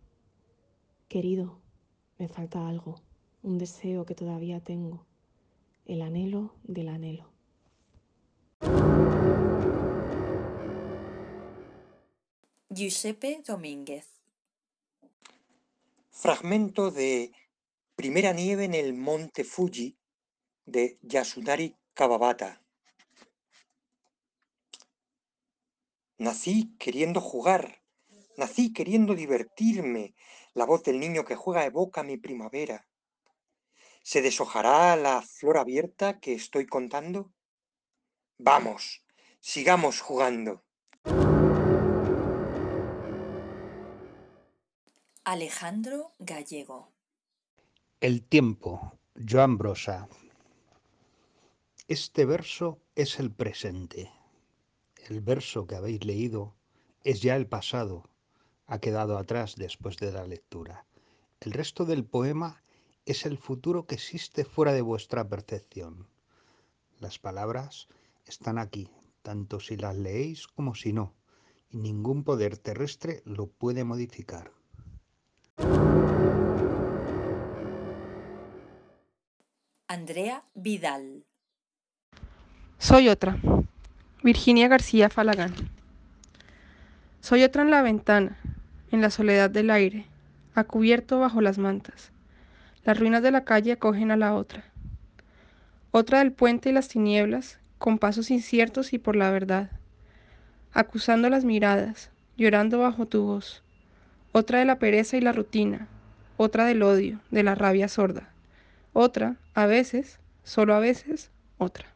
Querido, 1.08 1.60
me 2.18 2.28
falta 2.28 2.68
algo, 2.68 3.02
un 3.42 3.58
deseo 3.58 4.06
que 4.06 4.16
todavía 4.16 4.60
tengo 4.60 5.06
el 5.86 6.02
anhelo 6.02 6.54
del 6.64 6.90
anhelo. 6.90 7.30
Giuseppe 12.70 13.42
Domínguez. 13.48 14.08
Fragmento 16.12 16.92
de 16.92 17.32
Primera 18.00 18.32
nieve 18.32 18.64
en 18.64 18.76
el 18.76 18.94
monte 18.94 19.44
Fuji 19.44 20.00
de 20.66 20.98
Yasunari 21.02 21.76
Kawabata. 21.94 22.64
Nací 26.18 26.78
queriendo 26.80 27.20
jugar, 27.20 27.84
nací 28.38 28.72
queriendo 28.72 29.16
divertirme. 29.16 30.16
La 30.54 30.64
voz 30.64 30.84
del 30.84 30.98
niño 30.98 31.26
que 31.26 31.36
juega 31.36 31.66
evoca 31.66 32.04
mi 32.04 32.16
primavera. 32.16 32.88
¿Se 34.02 34.22
deshojará 34.22 34.96
la 34.96 35.22
flor 35.22 35.58
abierta 35.58 36.22
que 36.22 36.32
estoy 36.32 36.68
contando? 36.68 37.34
Vamos, 38.38 39.04
sigamos 39.42 40.00
jugando. 40.00 40.64
Alejandro 45.26 46.14
Gallego. 46.18 46.94
El 48.02 48.24
tiempo, 48.24 48.98
Joan 49.30 49.58
Brosa. 49.58 50.08
Este 51.90 52.24
verso 52.24 52.80
es 52.96 53.20
el 53.20 53.30
presente. 53.30 54.10
El 55.10 55.20
verso 55.20 55.68
que 55.68 55.76
habéis 55.76 56.06
leído 56.06 56.56
es 57.04 57.22
ya 57.22 57.36
el 57.36 57.46
pasado, 57.46 58.06
ha 58.68 58.80
quedado 58.80 59.18
atrás 59.18 59.58
después 59.58 59.98
de 59.98 60.14
la 60.14 60.26
lectura. 60.26 60.86
El 61.42 61.52
resto 61.52 61.84
del 61.84 62.06
poema 62.06 62.64
es 63.06 63.26
el 63.26 63.38
futuro 63.38 63.86
que 63.86 63.96
existe 63.96 64.46
fuera 64.46 64.72
de 64.72 64.82
vuestra 64.82 65.28
percepción. 65.28 66.08
Las 67.00 67.20
palabras 67.20 67.90
están 68.26 68.60
aquí, 68.60 68.90
tanto 69.24 69.60
si 69.60 69.76
las 69.76 69.98
leéis 69.98 70.48
como 70.48 70.74
si 70.74 70.94
no, 70.94 71.16
y 71.70 71.76
ningún 71.76 72.24
poder 72.24 72.58
terrestre 72.58 73.22
lo 73.26 73.48
puede 73.48 73.84
modificar. 73.84 74.54
Andrea 79.92 80.44
Vidal. 80.54 81.26
Soy 82.78 83.10
otra. 83.10 83.40
Virginia 84.22 84.68
García 84.68 85.10
Falagán. 85.10 85.56
Soy 87.22 87.44
otra 87.44 87.64
en 87.64 87.72
la 87.72 87.82
ventana, 87.82 88.38
en 88.92 89.02
la 89.02 89.10
soledad 89.10 89.50
del 89.50 89.72
aire, 89.72 90.06
a 90.54 90.64
cubierto 90.64 91.20
bajo 91.20 91.42
las 91.42 91.58
mantas. 91.58 92.12
Las 92.86 93.00
ruinas 93.00 93.24
de 93.24 93.32
la 93.32 93.46
calle 93.46 93.72
acogen 93.72 94.12
a 94.12 94.16
la 94.16 94.36
otra. 94.36 94.64
Otra 95.90 96.20
del 96.20 96.34
puente 96.34 96.70
y 96.70 96.74
las 96.74 96.88
tinieblas, 96.88 97.58
con 97.80 97.98
pasos 97.98 98.30
inciertos 98.30 98.94
y 98.94 99.00
por 99.00 99.16
la 99.16 99.32
verdad. 99.32 99.72
Acusando 100.72 101.32
las 101.32 101.46
miradas, 101.46 102.12
llorando 102.38 102.78
bajo 102.78 103.08
tu 103.08 103.24
voz. 103.24 103.64
Otra 104.34 104.60
de 104.60 104.66
la 104.66 104.78
pereza 104.78 105.18
y 105.18 105.22
la 105.22 105.32
rutina. 105.32 105.88
Otra 106.38 106.66
del 106.66 106.84
odio, 106.84 107.20
de 107.32 107.42
la 107.42 107.56
rabia 107.56 107.88
sorda. 107.88 108.30
Otra, 108.94 109.40
a 109.54 109.66
veces, 109.68 110.20
solo 110.44 110.74
a 110.74 110.80
veces, 110.80 111.32
otra. 111.58 111.94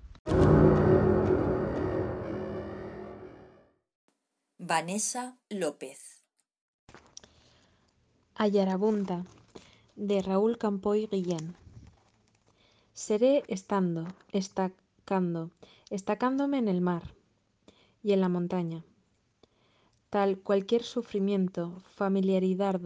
Vanessa 4.59 5.37
López. 5.49 6.23
Ayarabunda 8.35 9.25
de 9.95 10.21
Raúl 10.21 10.57
Campoy 10.57 11.07
Guillén. 11.11 11.55
Seré 12.93 13.43
estando, 13.47 14.07
estacando, 14.31 15.49
estacándome 15.89 16.59
en 16.59 16.67
el 16.67 16.81
mar 16.81 17.03
y 18.03 18.13
en 18.13 18.21
la 18.21 18.29
montaña. 18.29 18.83
Tal 20.09 20.37
cualquier 20.37 20.83
sufrimiento, 20.83 21.81
familiaridad 21.95 22.79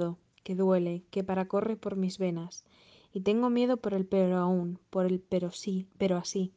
que 0.43 0.55
duele, 0.55 1.03
que 1.11 1.25
paracorre 1.25 1.75
por 1.75 1.97
mis 1.97 2.17
venas, 2.17 2.63
y 3.17 3.21
tengo 3.21 3.49
miedo 3.49 3.77
por 3.77 3.95
el 3.95 4.05
pero 4.05 4.37
aún, 4.37 4.77
por 4.91 5.07
el 5.07 5.19
pero 5.19 5.51
sí, 5.51 5.87
pero 5.97 6.17
así, 6.17 6.51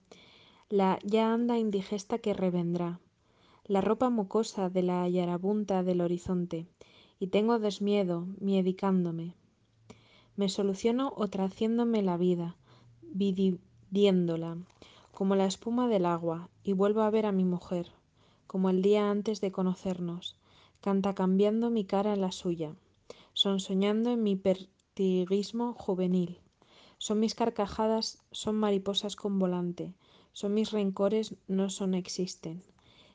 la 0.69 0.99
ya 1.03 1.33
anda 1.33 1.57
indigesta 1.57 2.19
que 2.19 2.35
revendrá, 2.35 3.01
la 3.65 3.81
ropa 3.81 4.11
mucosa 4.11 4.69
de 4.69 4.83
la 4.83 5.09
yarabunta 5.09 5.83
del 5.83 6.03
horizonte, 6.03 6.67
y 7.19 7.29
tengo 7.29 7.59
desmiedo, 7.59 8.27
miedicándome, 8.41 9.37
me 10.37 10.51
soluciono 10.51 11.15
otra 11.17 11.45
haciéndome 11.45 12.03
la 12.03 12.19
vida, 12.19 12.59
vidiéndola, 13.01 14.59
como 15.13 15.37
la 15.37 15.47
espuma 15.47 15.89
del 15.89 16.05
agua, 16.05 16.51
y 16.63 16.75
vuelvo 16.75 17.01
a 17.01 17.11
ver 17.11 17.25
a 17.25 17.33
mi 17.33 17.47
mujer, 17.47 17.87
como 18.47 18.69
el 18.69 18.83
día 18.83 19.11
antes 19.11 19.41
de 19.41 19.51
conocernos, 19.51 20.37
canta 20.83 21.15
cambiando 21.15 21.71
mi 21.71 21.87
cara 21.87 22.13
en 22.13 22.21
la 22.21 22.33
suya, 22.33 22.75
son 23.33 23.61
soñando 23.61 24.11
en 24.11 24.23
mi 24.23 24.37
pertiguismo 24.37 25.73
juvenil. 25.73 26.40
Son 27.03 27.19
mis 27.19 27.35
carcajadas, 27.35 28.19
son 28.31 28.57
mariposas 28.57 29.17
con 29.17 29.39
volante, 29.39 29.95
son 30.35 30.53
mis 30.53 30.71
rencores, 30.71 31.35
no 31.49 31.71
son 31.71 31.95
existen. 31.95 32.63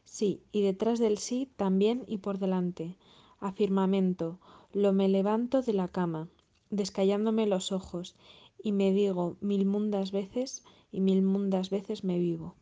Sí, 0.05 0.41
y 0.51 0.63
detrás 0.63 0.97
del 0.97 1.19
sí 1.19 1.51
también 1.55 2.03
y 2.07 2.17
por 2.17 2.39
delante. 2.39 2.97
Afirmamento, 3.39 4.39
lo 4.73 4.91
me 4.91 5.07
levanto 5.07 5.61
de 5.61 5.73
la 5.73 5.87
cama, 5.87 6.29
descallándome 6.71 7.45
los 7.45 7.71
ojos, 7.71 8.15
y 8.57 8.71
me 8.71 8.91
digo 8.91 9.37
mil 9.39 9.67
mundas 9.67 10.11
veces 10.11 10.63
y 10.91 11.01
mil 11.01 11.21
mundas 11.21 11.69
veces 11.69 12.03
me 12.03 12.17
vivo. 12.17 12.55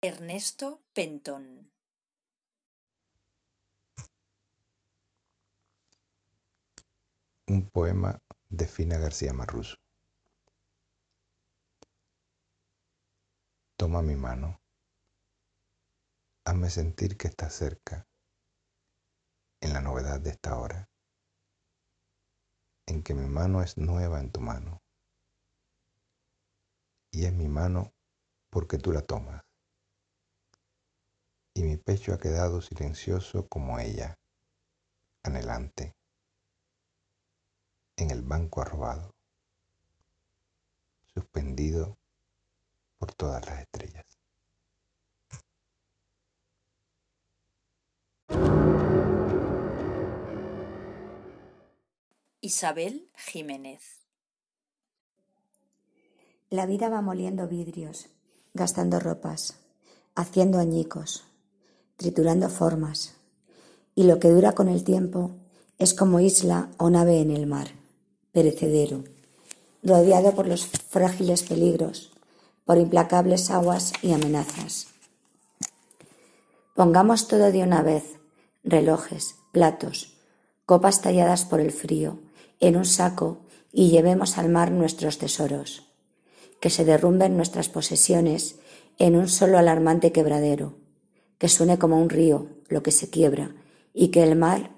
Ernesto 0.00 0.80
Pentón 0.94 1.68
Un 7.56 7.70
poema 7.70 8.20
de 8.50 8.66
Fina 8.66 8.98
García 8.98 9.32
Marruso. 9.32 9.76
Toma 13.78 14.02
mi 14.02 14.14
mano. 14.14 14.60
Hazme 16.44 16.68
sentir 16.68 17.16
que 17.16 17.28
estás 17.28 17.54
cerca, 17.54 18.06
en 19.62 19.72
la 19.72 19.80
novedad 19.80 20.20
de 20.20 20.28
esta 20.28 20.58
hora, 20.58 20.90
en 22.84 23.02
que 23.02 23.14
mi 23.14 23.26
mano 23.26 23.62
es 23.62 23.78
nueva 23.78 24.20
en 24.20 24.30
tu 24.30 24.42
mano. 24.42 24.82
Y 27.10 27.24
es 27.24 27.32
mi 27.32 27.48
mano 27.48 27.94
porque 28.50 28.76
tú 28.76 28.92
la 28.92 29.00
tomas. 29.00 29.42
Y 31.54 31.62
mi 31.62 31.78
pecho 31.78 32.12
ha 32.12 32.18
quedado 32.18 32.60
silencioso 32.60 33.48
como 33.48 33.78
ella, 33.78 34.18
anhelante, 35.22 35.96
en 37.96 38.10
el 38.10 38.22
banco 38.22 38.60
arrobado, 38.60 39.14
suspendido 41.14 41.96
por 42.98 43.14
todas 43.14 43.44
las 43.46 43.60
estrellas. 43.60 44.04
Isabel 52.40 53.10
Jiménez 53.16 53.80
La 56.48 56.66
vida 56.66 56.88
va 56.88 57.00
moliendo 57.00 57.48
vidrios, 57.48 58.08
gastando 58.54 59.00
ropas, 59.00 59.58
haciendo 60.14 60.58
añicos, 60.58 61.24
triturando 61.96 62.48
formas, 62.48 63.16
y 63.94 64.04
lo 64.04 64.20
que 64.20 64.28
dura 64.28 64.52
con 64.52 64.68
el 64.68 64.84
tiempo 64.84 65.34
es 65.78 65.92
como 65.92 66.20
isla 66.20 66.70
o 66.78 66.88
nave 66.88 67.20
en 67.20 67.30
el 67.30 67.46
mar, 67.46 67.85
perecedero, 68.36 69.02
rodeado 69.82 70.34
por 70.34 70.46
los 70.46 70.66
frágiles 70.66 71.42
peligros, 71.42 72.12
por 72.66 72.76
implacables 72.76 73.50
aguas 73.50 73.94
y 74.02 74.12
amenazas. 74.12 74.88
Pongamos 76.74 77.28
todo 77.28 77.50
de 77.50 77.62
una 77.62 77.80
vez, 77.80 78.04
relojes, 78.62 79.36
platos, 79.52 80.18
copas 80.66 81.00
talladas 81.00 81.46
por 81.46 81.60
el 81.60 81.72
frío, 81.72 82.18
en 82.60 82.76
un 82.76 82.84
saco 82.84 83.38
y 83.72 83.88
llevemos 83.88 84.36
al 84.36 84.50
mar 84.50 84.70
nuestros 84.70 85.16
tesoros, 85.16 85.86
que 86.60 86.68
se 86.68 86.84
derrumben 86.84 87.38
nuestras 87.38 87.70
posesiones 87.70 88.56
en 88.98 89.16
un 89.16 89.30
solo 89.30 89.56
alarmante 89.56 90.12
quebradero, 90.12 90.74
que 91.38 91.48
suene 91.48 91.78
como 91.78 91.98
un 92.02 92.10
río 92.10 92.48
lo 92.68 92.82
que 92.82 92.90
se 92.90 93.08
quiebra 93.08 93.54
y 93.94 94.08
que 94.08 94.22
el 94.22 94.36
mar 94.36 94.72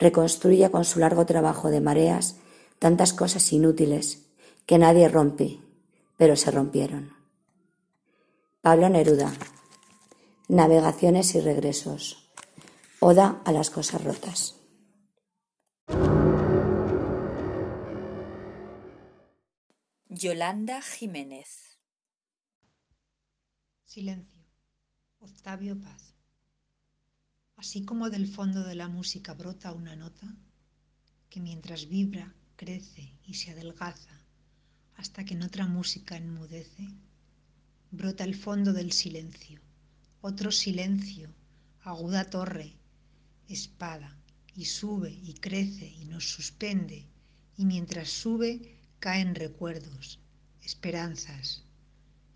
reconstruya 0.00 0.70
con 0.70 0.84
su 0.84 0.98
largo 0.98 1.26
trabajo 1.26 1.70
de 1.70 1.80
mareas 1.80 2.38
tantas 2.78 3.12
cosas 3.12 3.52
inútiles 3.52 4.26
que 4.66 4.78
nadie 4.78 5.08
rompe, 5.08 5.60
pero 6.16 6.36
se 6.36 6.50
rompieron. 6.50 7.12
Pablo 8.60 8.88
Neruda. 8.88 9.32
Navegaciones 10.48 11.34
y 11.34 11.40
regresos. 11.40 12.30
Oda 13.00 13.42
a 13.44 13.52
las 13.52 13.70
cosas 13.70 14.02
rotas. 14.02 14.56
Yolanda 20.08 20.80
Jiménez. 20.80 21.78
Silencio. 23.84 24.44
Octavio 25.18 25.78
Paz. 25.80 26.14
Así 27.56 27.84
como 27.84 28.10
del 28.10 28.26
fondo 28.26 28.62
de 28.64 28.74
la 28.74 28.88
música 28.88 29.34
brota 29.34 29.72
una 29.72 29.96
nota, 29.96 30.36
que 31.28 31.40
mientras 31.40 31.88
vibra, 31.88 32.34
crece 32.56 33.12
y 33.24 33.34
se 33.34 33.50
adelgaza 33.50 34.24
hasta 34.96 35.24
que 35.24 35.34
en 35.34 35.42
otra 35.42 35.66
música 35.66 36.16
enmudece, 36.16 36.88
brota 37.90 38.24
el 38.24 38.34
fondo 38.34 38.72
del 38.72 38.92
silencio, 38.92 39.60
otro 40.20 40.52
silencio, 40.52 41.34
aguda 41.82 42.30
torre, 42.30 42.76
espada, 43.48 44.16
y 44.56 44.66
sube 44.66 45.10
y 45.10 45.34
crece 45.34 45.86
y 45.86 46.04
nos 46.04 46.30
suspende, 46.30 47.08
y 47.56 47.66
mientras 47.66 48.08
sube 48.08 48.78
caen 49.00 49.34
recuerdos, 49.34 50.20
esperanzas, 50.62 51.64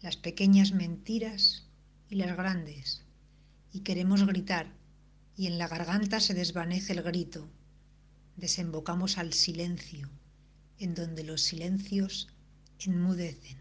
las 0.03 0.17
pequeñas 0.17 0.73
mentiras 0.73 1.65
y 2.11 2.17
las 2.17 2.37
grandes, 2.37 3.03
y 3.73 3.81
queremos 3.81 4.27
gritar, 4.27 4.73
y 5.37 5.47
en 5.47 5.59
la 5.59 5.69
garganta 5.69 6.21
se 6.21 6.35
desvanece 6.35 6.93
el 6.93 7.03
grito, 7.03 7.49
desembocamos 8.39 9.19
al 9.19 9.33
silencio, 9.33 10.09
en 10.79 10.95
donde 10.95 11.25
los 11.25 11.43
silencios 11.43 12.29
enmudecen. 12.87 13.59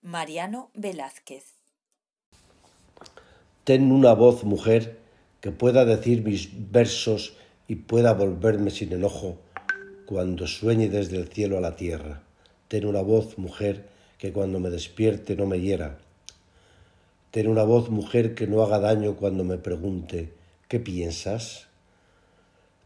Mariano 0.00 0.70
Velázquez. 0.74 1.44
Ten 3.64 3.92
una 3.92 4.14
voz, 4.14 4.44
mujer, 4.44 4.98
que 5.40 5.50
pueda 5.50 5.84
decir 5.84 6.22
mis 6.22 6.48
versos 6.70 7.34
y 7.68 7.76
pueda 7.76 8.14
volverme 8.14 8.70
sin 8.70 8.92
enojo 8.92 9.38
cuando 10.06 10.46
sueñe 10.46 10.88
desde 10.88 11.16
el 11.18 11.28
cielo 11.28 11.58
a 11.58 11.60
la 11.60 11.76
tierra. 11.76 12.22
Ten 12.68 12.86
una 12.86 13.02
voz, 13.02 13.36
mujer, 13.38 13.88
que 14.18 14.32
cuando 14.32 14.60
me 14.60 14.70
despierte 14.70 15.36
no 15.36 15.46
me 15.46 15.60
hiera. 15.60 15.98
Ten 17.34 17.48
una 17.48 17.64
voz, 17.64 17.90
mujer, 17.90 18.36
que 18.36 18.46
no 18.46 18.62
haga 18.62 18.78
daño 18.78 19.16
cuando 19.16 19.42
me 19.42 19.58
pregunte 19.58 20.34
¿qué 20.68 20.78
piensas? 20.78 21.66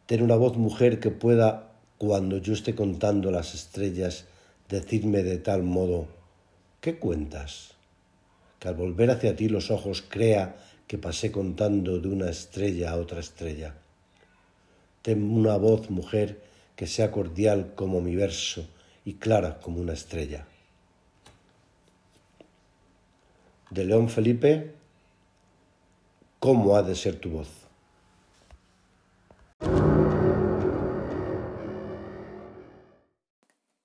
Ten 0.06 0.22
una 0.22 0.36
voz, 0.36 0.56
mujer, 0.56 1.00
que 1.00 1.10
pueda, 1.10 1.72
cuando 1.98 2.38
yo 2.38 2.54
esté 2.54 2.74
contando 2.74 3.30
las 3.30 3.54
estrellas, 3.54 4.24
decirme 4.70 5.22
de 5.22 5.36
tal 5.36 5.64
modo 5.64 6.08
¿qué 6.80 6.98
cuentas? 6.98 7.74
Que 8.58 8.68
al 8.68 8.74
volver 8.74 9.10
hacia 9.10 9.36
ti 9.36 9.50
los 9.50 9.70
ojos 9.70 10.02
crea 10.08 10.56
que 10.86 10.96
pasé 10.96 11.30
contando 11.30 11.98
de 11.98 12.08
una 12.08 12.30
estrella 12.30 12.92
a 12.92 12.96
otra 12.96 13.20
estrella. 13.20 13.74
Ten 15.02 15.30
una 15.30 15.58
voz, 15.58 15.90
mujer, 15.90 16.40
que 16.74 16.86
sea 16.86 17.10
cordial 17.10 17.74
como 17.74 18.00
mi 18.00 18.16
verso 18.16 18.66
y 19.04 19.16
clara 19.16 19.60
como 19.60 19.78
una 19.82 19.92
estrella. 19.92 20.46
De 23.70 23.84
León 23.84 24.08
Felipe, 24.08 24.74
¿cómo 26.38 26.74
ha 26.74 26.82
de 26.82 26.94
ser 26.94 27.20
tu 27.20 27.28
voz? 27.28 27.68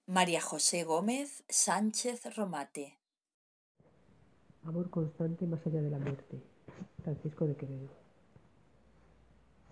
María 0.08 0.40
José 0.40 0.86
Gómez 0.86 1.44
Sánchez 1.50 2.34
Romate. 2.38 2.98
Amor 4.64 4.90
constante 4.90 5.46
más 5.48 5.60
allá 5.68 5.82
de 5.82 5.90
la 5.90 6.00
muerte. 6.00 6.42
Francisco 7.04 7.46
de 7.46 7.58
Quevedo. 7.58 7.90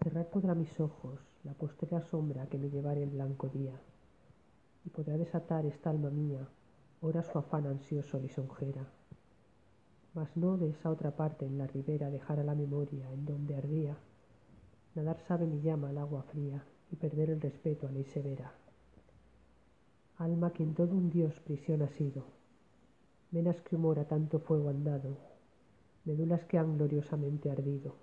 Cerrar 0.03 0.29
podrá 0.29 0.55
mis 0.55 0.77
ojos 0.81 1.19
la 1.45 1.53
postrera 1.53 2.01
sombra 2.01 2.47
que 2.47 2.57
me 2.57 2.69
llevare 2.69 3.01
el 3.01 3.11
blanco 3.11 3.47
día, 3.47 3.79
y 4.83 4.89
podrá 4.89 5.17
desatar 5.17 5.65
esta 5.65 5.89
alma 5.89 6.09
mía, 6.09 6.45
ora 7.01 7.23
su 7.23 7.37
afán 7.39 7.65
ansioso 7.65 8.19
lisonjera. 8.19 8.85
Mas 10.13 10.35
no 10.35 10.57
de 10.57 10.69
esa 10.69 10.89
otra 10.89 11.11
parte 11.15 11.45
en 11.45 11.57
la 11.57 11.67
ribera 11.67 12.09
dejar 12.09 12.39
a 12.39 12.43
la 12.43 12.55
memoria 12.55 13.09
en 13.11 13.25
donde 13.25 13.55
ardía. 13.55 13.97
Nadar 14.93 15.19
sabe 15.27 15.45
mi 15.45 15.61
llama 15.61 15.89
al 15.89 15.97
agua 15.97 16.23
fría 16.23 16.63
y 16.91 16.97
perder 16.97 17.29
el 17.29 17.39
respeto 17.39 17.87
a 17.87 17.91
ley 17.91 18.03
severa. 18.03 18.51
Alma 20.17 20.51
que 20.51 20.63
en 20.63 20.75
todo 20.75 20.93
un 20.93 21.09
dios 21.09 21.39
prisión 21.39 21.81
ha 21.81 21.87
sido, 21.87 22.25
venas 23.31 23.61
que 23.61 23.75
humor 23.75 23.99
a 23.99 24.05
tanto 24.05 24.39
fuego 24.39 24.69
han 24.69 24.83
dado, 24.83 25.17
médulas 26.03 26.43
que 26.45 26.57
han 26.57 26.77
gloriosamente 26.77 27.49
ardido. 27.49 27.95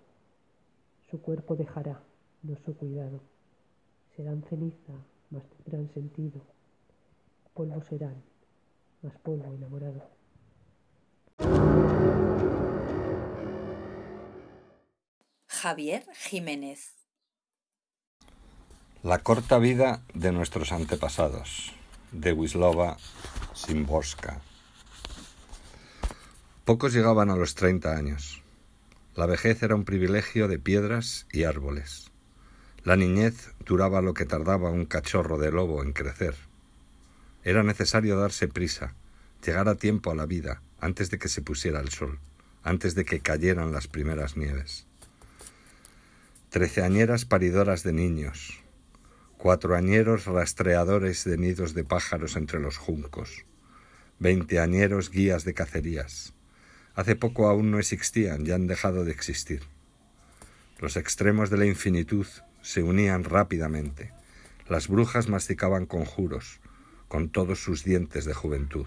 Su 1.11 1.21
cuerpo 1.21 1.57
dejará, 1.57 2.01
no 2.43 2.57
su 2.57 2.77
cuidado. 2.77 3.21
Serán 4.17 4.43
ceniza, 4.43 4.95
mas 5.31 5.45
tendrán 5.49 5.89
sentido. 5.91 6.41
Polvo 7.55 7.83
serán, 7.83 8.23
mas 9.03 9.17
polvo 9.19 9.53
enamorado. 9.53 10.18
Javier 15.61 16.05
Jiménez. 16.15 16.95
La 19.03 19.19
corta 19.25 19.59
vida 19.59 20.05
de 20.15 20.31
nuestros 20.31 20.71
antepasados, 20.71 21.75
de 22.13 22.33
Wislova 22.33 22.97
Szymborska. 23.57 24.41
Pocos 26.65 26.93
llegaban 26.93 27.31
a 27.31 27.37
los 27.37 27.57
30 27.57 27.97
años. 27.97 28.41
La 29.17 29.27
vejez 29.27 29.61
era 29.65 29.75
un 29.75 29.85
privilegio 29.85 30.47
de 30.47 30.61
piedras 30.61 31.27
y 31.33 31.43
árboles. 31.43 32.13
La 32.85 32.95
niñez 32.95 33.53
duraba 33.67 34.01
lo 34.01 34.15
que 34.15 34.27
tardaba 34.27 34.71
un 34.71 34.85
cachorro 34.85 35.39
de 35.39 35.51
lobo 35.51 35.83
en 35.83 35.93
crecer. 35.93 36.37
Era 37.43 37.65
necesario 37.65 38.17
darse 38.17 38.47
prisa, 38.47 38.95
llegar 39.45 39.69
a 39.69 39.75
tiempo 39.75 40.13
a 40.13 40.15
la 40.15 40.27
vida, 40.27 40.63
antes 40.79 41.11
de 41.11 41.19
que 41.19 41.29
se 41.29 41.43
pusiera 41.43 41.81
el 41.81 41.89
sol, 41.89 42.21
antes 42.63 42.95
de 42.95 43.05
que 43.05 43.19
cayeran 43.19 43.73
las 43.73 43.89
primeras 43.89 44.37
nieves. 44.37 44.87
Treceañeras 46.51 47.27
paridoras 47.27 47.83
de 47.83 47.93
niños, 47.93 48.65
cuatroañeros 49.37 50.25
rastreadores 50.25 51.25
de 51.25 51.37
nidos 51.37 51.75
de 51.75 51.85
pájaros 51.85 52.37
entre 52.37 52.59
los 52.59 52.79
juncos, 52.79 53.45
veinteañeros 54.19 55.11
guías 55.11 55.45
de 55.45 55.53
cacerías. 55.53 56.33
Hace 56.95 57.17
poco 57.17 57.51
aún 57.51 57.71
no 57.71 57.79
existían, 57.79 58.47
ya 58.47 58.55
han 58.55 58.67
dejado 58.67 59.05
de 59.05 59.13
existir. 59.13 59.61
Los 60.79 60.97
extremos 60.97 61.51
de 61.51 61.59
la 61.59 61.67
infinitud 61.67 62.27
se 62.63 62.83
unían 62.83 63.25
rápidamente. 63.25 64.11
Las 64.71 64.89
brujas 64.89 65.29
masticaban 65.29 65.85
conjuros, 65.85 66.61
con 67.09 67.29
todos 67.29 67.63
sus 67.63 67.85
dientes 67.85 68.25
de 68.25 68.33
juventud. 68.33 68.87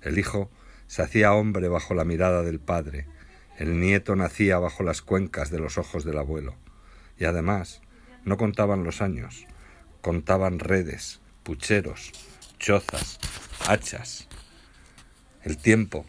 El 0.00 0.16
hijo 0.16 0.48
se 0.86 1.02
hacía 1.02 1.32
hombre 1.32 1.66
bajo 1.66 1.94
la 1.94 2.04
mirada 2.04 2.44
del 2.44 2.60
padre, 2.60 3.08
el 3.58 3.80
nieto 3.80 4.14
nacía 4.14 4.60
bajo 4.60 4.84
las 4.84 5.02
cuencas 5.02 5.50
de 5.50 5.58
los 5.58 5.76
ojos 5.76 6.04
del 6.04 6.18
abuelo, 6.18 6.54
y 7.18 7.24
además 7.24 7.80
no 8.24 8.36
contaban 8.36 8.84
los 8.84 9.00
años, 9.00 9.46
contaban 10.00 10.58
redes, 10.58 11.20
pucheros, 11.42 12.12
chozas, 12.58 13.18
hachas. 13.66 14.28
El 15.42 15.56
tiempo, 15.56 16.04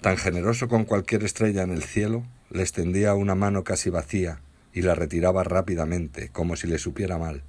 tan 0.00 0.16
generoso 0.16 0.68
con 0.68 0.84
cualquier 0.84 1.24
estrella 1.24 1.62
en 1.62 1.70
el 1.70 1.82
cielo, 1.82 2.24
le 2.50 2.62
extendía 2.62 3.14
una 3.14 3.34
mano 3.34 3.64
casi 3.64 3.90
vacía 3.90 4.40
y 4.72 4.82
la 4.82 4.94
retiraba 4.94 5.44
rápidamente, 5.44 6.28
como 6.28 6.56
si 6.56 6.66
le 6.66 6.78
supiera 6.78 7.18
mal. 7.18 7.42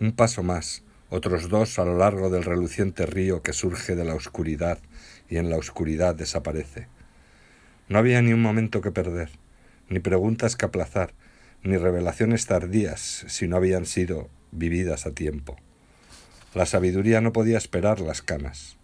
Un 0.00 0.12
paso 0.12 0.42
más, 0.42 0.82
otros 1.10 1.48
dos 1.48 1.78
a 1.78 1.84
lo 1.84 1.96
largo 1.96 2.30
del 2.30 2.44
reluciente 2.44 3.06
río 3.06 3.42
que 3.42 3.52
surge 3.52 3.96
de 3.96 4.04
la 4.04 4.14
oscuridad 4.14 4.78
y 5.28 5.36
en 5.36 5.50
la 5.50 5.56
oscuridad 5.56 6.14
desaparece. 6.14 6.86
No 7.88 7.98
había 7.98 8.20
ni 8.22 8.32
un 8.32 8.42
momento 8.42 8.80
que 8.80 8.92
perder, 8.92 9.30
ni 9.88 10.00
preguntas 10.00 10.56
que 10.56 10.66
aplazar, 10.66 11.14
ni 11.62 11.76
revelaciones 11.76 12.46
tardías 12.46 13.24
si 13.28 13.48
no 13.48 13.56
habían 13.56 13.86
sido 13.86 14.28
vividas 14.52 15.06
a 15.06 15.12
tiempo. 15.12 15.56
La 16.54 16.66
sabiduría 16.66 17.20
no 17.20 17.32
podía 17.32 17.58
esperar 17.58 18.00
las 18.00 18.22
canas. 18.22 18.76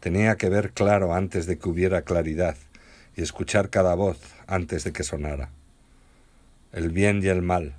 Tenía 0.00 0.36
que 0.36 0.48
ver 0.48 0.72
claro 0.72 1.14
antes 1.14 1.46
de 1.46 1.58
que 1.58 1.68
hubiera 1.68 2.02
claridad 2.02 2.56
y 3.16 3.22
escuchar 3.22 3.70
cada 3.70 3.94
voz 3.94 4.20
antes 4.46 4.84
de 4.84 4.92
que 4.92 5.02
sonara. 5.02 5.50
El 6.72 6.90
bien 6.90 7.22
y 7.22 7.28
el 7.28 7.42
mal. 7.42 7.74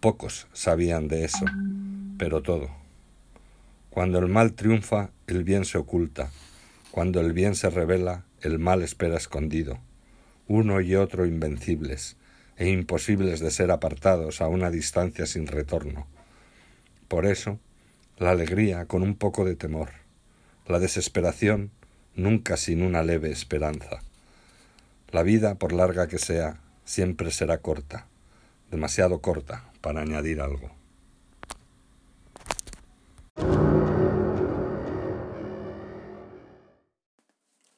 Pocos 0.00 0.46
sabían 0.52 1.08
de 1.08 1.24
eso, 1.24 1.44
pero 2.18 2.42
todo. 2.42 2.70
Cuando 3.90 4.18
el 4.18 4.28
mal 4.28 4.52
triunfa, 4.54 5.10
el 5.26 5.44
bien 5.44 5.64
se 5.64 5.78
oculta. 5.78 6.30
Cuando 6.90 7.20
el 7.20 7.32
bien 7.32 7.54
se 7.54 7.70
revela, 7.70 8.24
el 8.40 8.58
mal 8.58 8.82
espera 8.82 9.16
escondido. 9.16 9.78
Uno 10.46 10.80
y 10.80 10.94
otro 10.94 11.26
invencibles, 11.26 12.16
e 12.56 12.68
imposibles 12.68 13.40
de 13.40 13.50
ser 13.50 13.70
apartados 13.70 14.40
a 14.40 14.48
una 14.48 14.70
distancia 14.70 15.26
sin 15.26 15.46
retorno. 15.46 16.06
Por 17.08 17.26
eso, 17.26 17.58
la 18.18 18.30
alegría 18.30 18.86
con 18.86 19.02
un 19.02 19.14
poco 19.14 19.44
de 19.44 19.56
temor, 19.56 19.90
la 20.66 20.78
desesperación 20.78 21.70
nunca 22.14 22.56
sin 22.56 22.82
una 22.82 23.02
leve 23.02 23.30
esperanza. 23.30 24.02
La 25.10 25.22
vida, 25.22 25.56
por 25.56 25.72
larga 25.72 26.08
que 26.08 26.18
sea, 26.18 26.60
siempre 26.84 27.30
será 27.30 27.58
corta, 27.58 28.06
demasiado 28.70 29.20
corta 29.20 29.70
para 29.80 30.02
añadir 30.02 30.40
algo. 30.40 30.70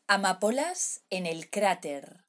Amapolas 0.07 1.01
en 1.11 1.27
el 1.27 1.51
cráter. 1.51 2.24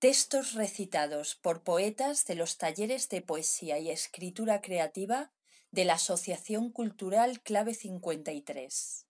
Textos 0.00 0.54
recitados 0.54 1.34
por 1.34 1.62
poetas 1.62 2.24
de 2.24 2.34
los 2.34 2.56
talleres 2.56 3.10
de 3.10 3.20
poesía 3.20 3.78
y 3.78 3.90
escritura 3.90 4.62
creativa 4.62 5.30
de 5.72 5.84
la 5.84 5.92
Asociación 5.94 6.70
Cultural 6.70 7.42
Clave 7.42 7.74
53. 7.74 9.06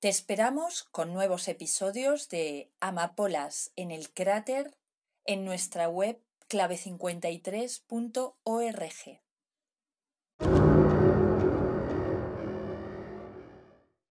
Te 0.00 0.08
esperamos 0.08 0.84
con 0.84 1.12
nuevos 1.12 1.48
episodios 1.48 2.30
de 2.30 2.70
Amapolas 2.80 3.72
en 3.76 3.90
el 3.90 4.10
cráter 4.10 4.74
en 5.26 5.44
nuestra 5.44 5.90
web 5.90 6.18
clave53.org. 6.48 9.31